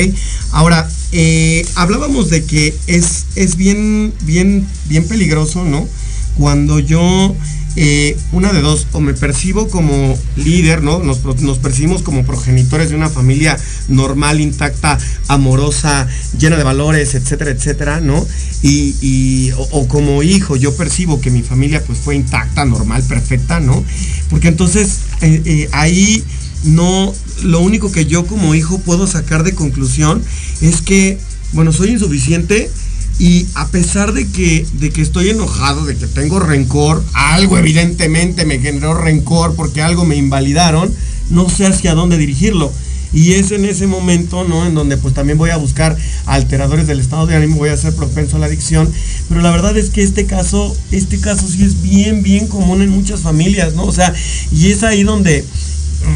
[0.52, 5.88] Ahora, eh, hablábamos de que es, es bien, bien, bien peligroso, ¿no?
[6.36, 7.34] Cuando yo,
[7.74, 11.02] eh, una de dos, o me percibo como líder, ¿no?
[11.02, 11.18] Nos,
[11.58, 13.58] percibimos como progenitores de una familia
[13.88, 14.98] normal, intacta,
[15.28, 16.06] amorosa,
[16.38, 18.26] llena de valores, etcétera, etcétera, ¿no?
[18.62, 23.82] Y, o como hijo, yo percibo que mi familia pues fue intacta, normal, perfecta, ¿no?
[24.28, 26.22] Porque entonces eh, eh, ahí
[26.64, 27.12] no,
[27.42, 30.22] lo único que yo como hijo puedo sacar de conclusión
[30.60, 31.18] es que,
[31.52, 32.70] bueno, soy insuficiente
[33.18, 38.44] y a pesar de que, de que estoy enojado, de que tengo rencor, algo evidentemente
[38.44, 40.92] me generó rencor porque algo me invalidaron,
[41.30, 42.72] no sé hacia dónde dirigirlo.
[43.12, 44.66] Y es en ese momento, ¿no?
[44.66, 47.94] En donde pues también voy a buscar alteradores del estado de ánimo, voy a ser
[47.94, 48.90] propenso a la adicción.
[49.28, 52.88] Pero la verdad es que este caso, este caso sí es bien, bien común en
[52.88, 53.84] muchas familias, ¿no?
[53.84, 54.14] O sea,
[54.50, 55.44] y es ahí donde,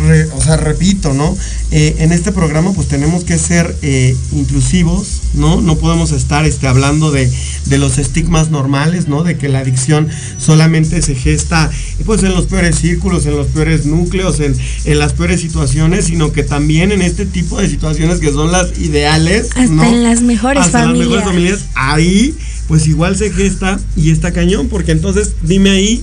[0.06, 1.36] re- o sea, repito, ¿no?
[1.70, 5.60] Eh, en este programa pues tenemos que ser eh, inclusivos, ¿no?
[5.60, 7.30] No podemos estar este, hablando de,
[7.66, 9.22] de los estigmas normales, ¿no?
[9.24, 10.08] De que la adicción
[10.38, 11.70] solamente se gesta
[12.04, 16.32] pues en los peores círculos, en los peores núcleos, en, en las peores situaciones, sino
[16.32, 19.84] que también en este tipo de situaciones que son las ideales, Hasta ¿no?
[19.84, 21.08] en las mejores Hasta en las familias.
[21.08, 22.34] mejores familias, ahí
[22.68, 26.02] pues igual se gesta y está cañón, porque entonces dime ahí,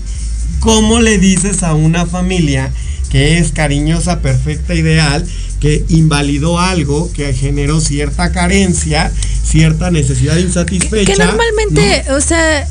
[0.59, 2.71] ¿cómo le dices a una familia
[3.13, 5.23] que es cariñosa, perfecta, ideal,
[5.59, 9.11] que invalidó algo, que generó cierta carencia,
[9.43, 11.13] cierta necesidad insatisfecha?
[11.13, 12.67] Que normalmente, o sea,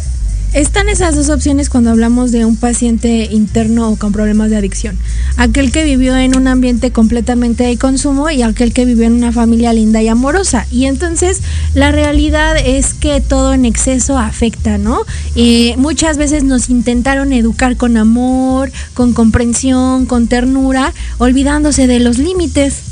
[0.54, 4.98] están esas dos opciones cuando hablamos de un paciente interno o con problemas de adicción.
[5.36, 9.32] Aquel que vivió en un ambiente completamente de consumo y aquel que vivió en una
[9.32, 10.66] familia linda y amorosa.
[10.70, 11.40] Y entonces
[11.74, 15.02] la realidad es que todo en exceso afecta, ¿no?
[15.34, 22.18] Y muchas veces nos intentaron educar con amor, con comprensión, con ternura, olvidándose de los
[22.18, 22.91] límites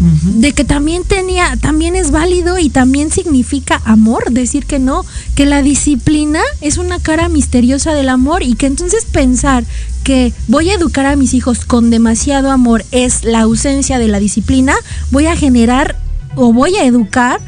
[0.00, 5.44] de que también tenía, también es válido y también significa amor, decir que no, que
[5.44, 9.64] la disciplina es una cara misteriosa del amor y que entonces pensar
[10.04, 14.20] que voy a educar a mis hijos con demasiado amor es la ausencia de la
[14.20, 14.74] disciplina,
[15.10, 15.96] voy a generar
[16.36, 17.40] o voy a educar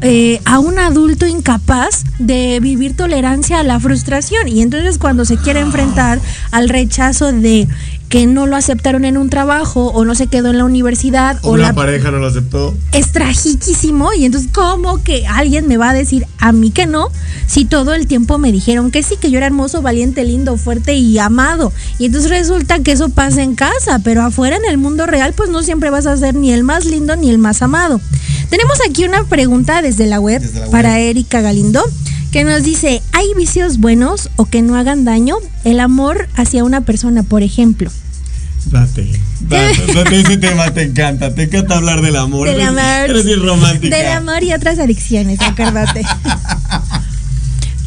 [0.00, 4.48] eh, a un adulto incapaz de vivir tolerancia a la frustración.
[4.48, 7.68] Y entonces cuando se quiere enfrentar al rechazo de
[8.08, 11.50] que no lo aceptaron en un trabajo o no se quedó en la universidad o,
[11.50, 12.74] o la pareja no lo aceptó.
[12.92, 17.08] es tragiquísimo y entonces cómo que alguien me va a decir a mí que no
[17.46, 20.94] si todo el tiempo me dijeron que sí que yo era hermoso valiente lindo fuerte
[20.94, 25.06] y amado y entonces resulta que eso pasa en casa pero afuera en el mundo
[25.06, 28.00] real pues no siempre vas a ser ni el más lindo ni el más amado
[28.48, 30.72] tenemos aquí una pregunta desde la web, Desde la web.
[30.72, 31.82] para Erika Galindo
[32.32, 36.82] que nos dice hay vicios buenos o que no hagan daño el amor hacia una
[36.82, 37.90] persona por ejemplo
[38.66, 39.08] Date,
[39.40, 42.46] date, date, ese tema te encanta, te encanta hablar del amor.
[42.48, 43.10] Del eres- amor.
[43.10, 43.96] Eres bien romántica.
[43.96, 46.02] Del amor y otras adicciones, acuérdate.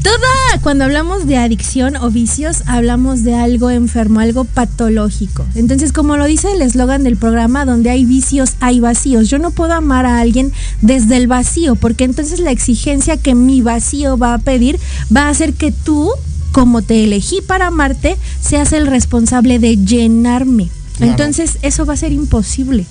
[0.04, 5.46] Toda, cuando hablamos de adicción o vicios, hablamos de algo enfermo, algo patológico.
[5.54, 9.30] Entonces, como lo dice el eslogan del programa, donde hay vicios, hay vacíos.
[9.30, 13.62] Yo no puedo amar a alguien desde el vacío, porque entonces la exigencia que mi
[13.62, 14.80] vacío va a pedir
[15.16, 16.10] va a hacer que tú,
[16.52, 20.70] como te elegí para amarte, seas el responsable de llenarme.
[20.98, 21.12] Claro.
[21.12, 22.86] Entonces, eso va a ser imposible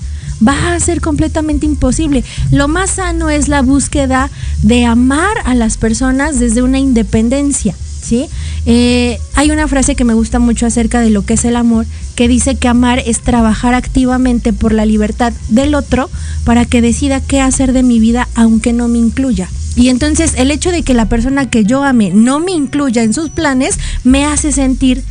[0.47, 2.25] va a ser completamente imposible.
[2.51, 4.31] Lo más sano es la búsqueda
[4.63, 7.75] de amar a las personas desde una independencia.
[8.03, 8.27] ¿sí?
[8.67, 11.87] Eh, hay una frase que me gusta mucho acerca de lo que es el amor,
[12.15, 16.11] que dice que amar es trabajar activamente por la libertad del otro
[16.45, 19.49] para que decida qué hacer de mi vida aunque no me incluya.
[19.77, 23.15] Y entonces el hecho de que la persona que yo ame no me incluya en
[23.15, 25.05] sus planes me hace sentir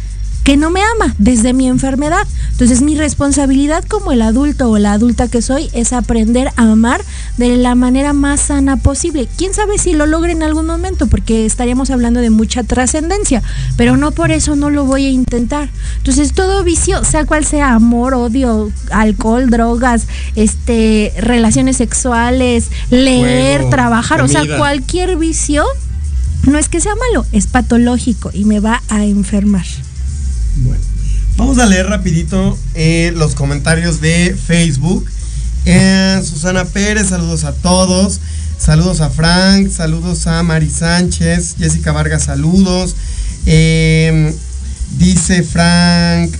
[0.50, 2.26] que no me ama desde mi enfermedad.
[2.50, 7.04] Entonces mi responsabilidad como el adulto o la adulta que soy es aprender a amar
[7.38, 9.28] de la manera más sana posible.
[9.38, 11.06] ¿Quién sabe si lo logre en algún momento?
[11.06, 13.44] Porque estaríamos hablando de mucha trascendencia,
[13.78, 15.70] pero no por eso no lo voy a intentar.
[15.98, 23.70] Entonces todo vicio, sea cual sea amor, odio, alcohol, drogas, este, relaciones sexuales, leer, Juego,
[23.70, 25.64] trabajar, o sea, cualquier vicio
[26.48, 29.66] no es que sea malo, es patológico y me va a enfermar.
[30.64, 30.82] Bueno,
[31.38, 35.06] vamos a leer rapidito eh, los comentarios de Facebook.
[35.66, 38.20] Eh, Susana Pérez, saludos a todos.
[38.58, 42.96] Saludos a Frank, saludos a Mari Sánchez, Jessica Vargas, saludos.
[43.46, 44.36] Eh,
[44.98, 46.36] dice Frank,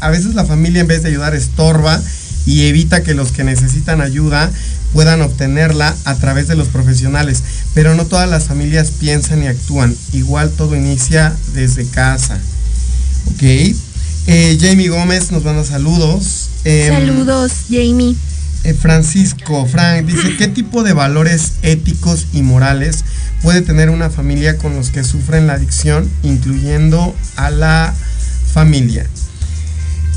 [0.00, 2.02] a veces la familia en vez de ayudar estorba
[2.44, 4.50] y evita que los que necesitan ayuda
[4.92, 9.94] puedan obtenerla a través de los profesionales, pero no todas las familias piensan y actúan.
[10.12, 12.40] Igual todo inicia desde casa.
[13.26, 13.42] Ok.
[14.26, 16.48] Eh, Jamie Gómez nos manda saludos.
[16.64, 18.16] Em, Saludos, Jamie.
[18.64, 23.04] eh, Francisco, Frank, dice, ¿qué tipo de valores éticos y morales
[23.42, 27.94] puede tener una familia con los que sufren la adicción, incluyendo a la
[28.52, 29.06] familia?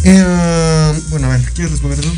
[0.04, 2.12] Eh, bueno, a ver, ¿quieres responder eso?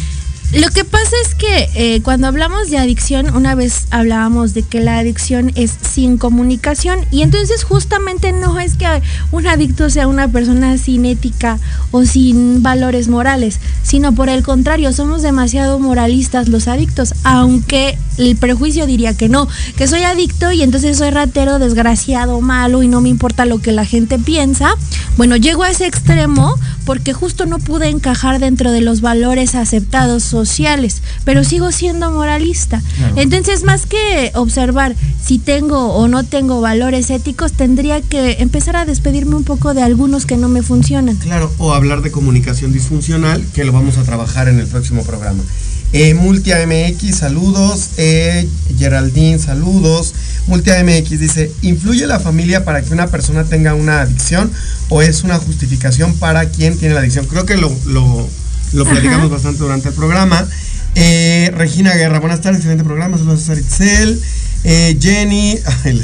[0.54, 4.80] Lo que pasa es que eh, cuando hablamos de adicción, una vez hablábamos de que
[4.82, 8.88] la adicción es sin comunicación y entonces justamente no es que
[9.32, 11.60] un adicto sea una persona sin ética
[11.92, 18.36] o sin valores morales, sino por el contrario, somos demasiado moralistas los adictos, aunque el
[18.36, 19.48] prejuicio diría que no,
[19.78, 23.72] que soy adicto y entonces soy ratero, desgraciado, malo y no me importa lo que
[23.72, 24.72] la gente piensa.
[25.16, 30.24] Bueno, llego a ese extremo porque justo no pude encajar dentro de los valores aceptados
[30.48, 32.82] sociales, pero sigo siendo moralista.
[32.98, 33.16] Claro.
[33.18, 38.86] Entonces, más que observar si tengo o no tengo valores éticos, tendría que empezar a
[38.86, 41.16] despedirme un poco de algunos que no me funcionan.
[41.18, 45.44] Claro, o hablar de comunicación disfuncional, que lo vamos a trabajar en el próximo programa.
[45.92, 47.90] Eh, Multia MX, saludos.
[47.98, 50.14] Eh, Geraldine, saludos.
[50.46, 54.52] Multia MX dice, ¿influye la familia para que una persona tenga una adicción
[54.90, 57.26] o es una justificación para quien tiene la adicción?
[57.26, 58.28] Creo que lo, lo,
[58.74, 59.34] lo platicamos Ajá.
[59.36, 60.48] bastante durante el programa.
[60.96, 63.18] Eh, Regina Guerra, buenas tardes, excelente programa.
[63.18, 64.22] Saludos a Saritzel.
[64.64, 66.04] Eh, Jenny, ay,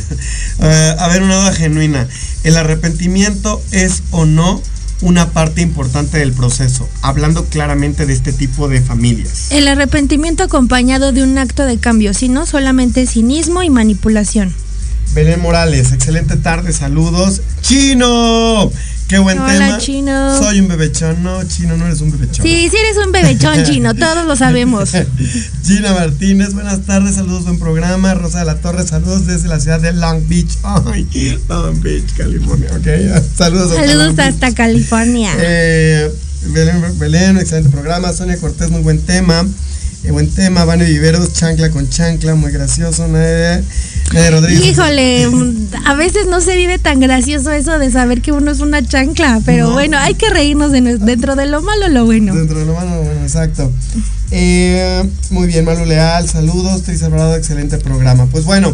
[0.59, 2.07] eh, a ver, una duda genuina.
[2.43, 4.61] ¿El arrepentimiento es o no
[5.01, 6.88] una parte importante del proceso?
[7.01, 9.51] Hablando claramente de este tipo de familias.
[9.51, 14.53] El arrepentimiento acompañado de un acto de cambio, sino solamente cinismo y manipulación.
[15.13, 17.41] Belén Morales, excelente tarde, saludos.
[17.61, 18.72] ¡Chino!
[19.08, 19.78] ¡Qué buen Hola, tema!
[19.78, 20.38] Chino.
[20.41, 21.22] Soy un bebechón.
[21.22, 22.43] No, Chino, no eres un bebechón.
[22.43, 24.89] Sí, sí eres un bebechón chino, todos lo sabemos.
[25.64, 28.16] Gina Martínez, buenas tardes, saludos, buen programa.
[28.16, 30.58] Rosa de la Torre, saludos desde la ciudad de Long Beach.
[30.64, 31.08] Ay,
[31.47, 33.24] Long Beach, California, ok.
[33.38, 35.32] Saludos hasta Saludos hasta California.
[35.38, 36.12] Eh,
[36.47, 38.12] Belén, Belén, excelente programa.
[38.12, 39.45] Sonia Cortés, muy buen tema.
[40.03, 40.66] Eh, buen tema.
[40.66, 43.08] Vane Viveros, chancla con chancla, muy gracioso.
[44.12, 44.66] Rodríguez.
[44.66, 45.28] Híjole,
[45.86, 49.41] a veces no se vive tan gracioso eso de saber que uno es una chancla,
[49.45, 49.74] pero No.
[49.74, 52.34] bueno, hay que reírnos de dentro de lo malo lo bueno.
[52.36, 53.72] Dentro de lo malo, bueno, exacto.
[54.32, 58.26] Eh, muy bien, Malu Leal, saludos, Tris Alvarado, excelente programa.
[58.28, 58.74] Pues bueno.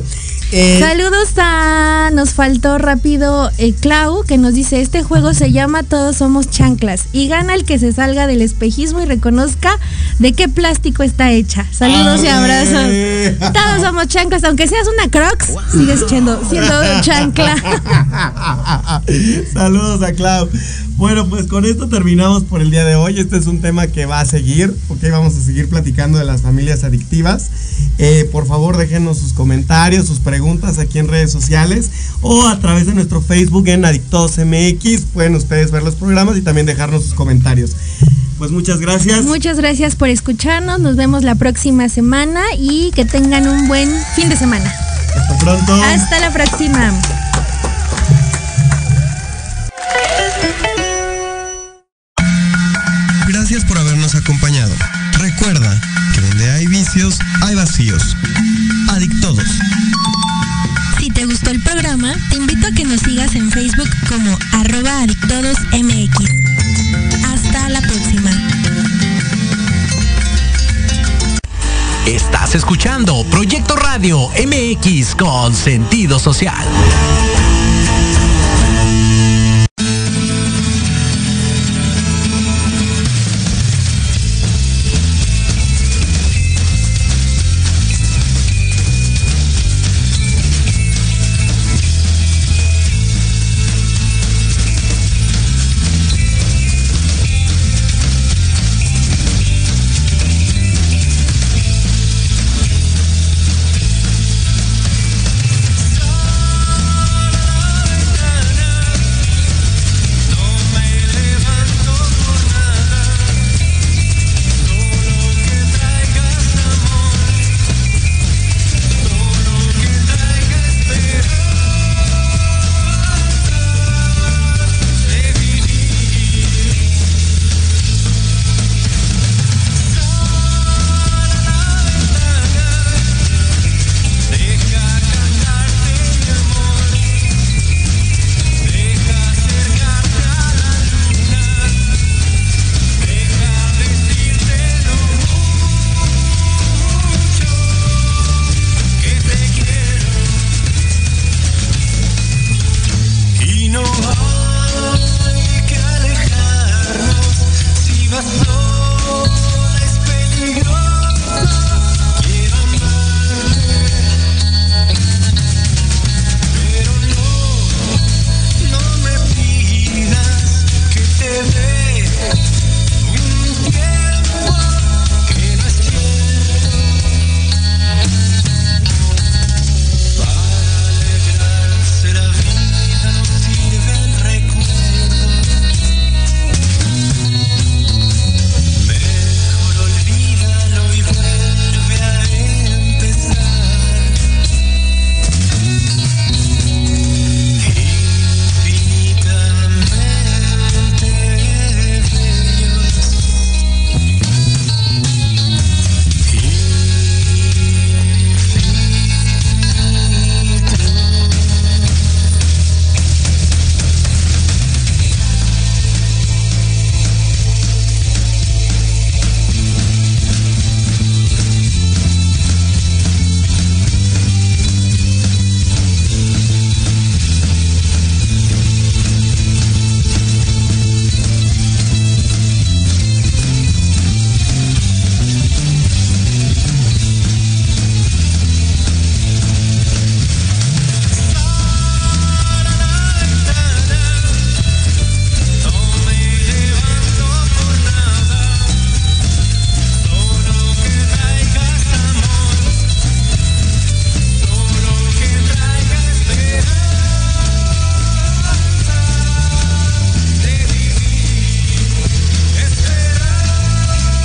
[0.53, 2.09] Eh, saludos a.
[2.13, 7.05] Nos faltó rápido eh, Clau, que nos dice: Este juego se llama Todos somos chanclas
[7.13, 9.77] y gana el que se salga del espejismo y reconozca
[10.19, 11.65] de qué plástico está hecha.
[11.71, 12.91] Saludos y abrazos.
[13.53, 17.55] Todos somos chanclas, aunque seas una Crocs, sigues siendo, siendo chancla.
[19.53, 20.49] saludos a Clau.
[21.01, 23.19] Bueno, pues con esto terminamos por el día de hoy.
[23.19, 26.43] Este es un tema que va a seguir, porque vamos a seguir platicando de las
[26.43, 27.49] familias adictivas.
[27.97, 31.89] Eh, por favor, déjenos sus comentarios, sus preguntas aquí en redes sociales
[32.21, 35.05] o a través de nuestro Facebook en Adictos MX.
[35.11, 37.71] Pueden ustedes ver los programas y también dejarnos sus comentarios.
[38.37, 39.23] Pues muchas gracias.
[39.23, 40.81] Muchas gracias por escucharnos.
[40.81, 44.71] Nos vemos la próxima semana y que tengan un buen fin de semana.
[45.17, 45.73] Hasta pronto.
[45.83, 46.93] Hasta la próxima.
[55.41, 55.81] Recuerda
[56.13, 58.15] que donde hay vicios, hay vacíos.
[58.91, 59.43] Adictodos.
[60.99, 64.99] Si te gustó el programa, te invito a que nos sigas en Facebook como arroba
[64.99, 66.15] adictodosmx.
[67.25, 68.29] Hasta la próxima.
[72.05, 76.67] Estás escuchando Proyecto Radio MX con sentido social.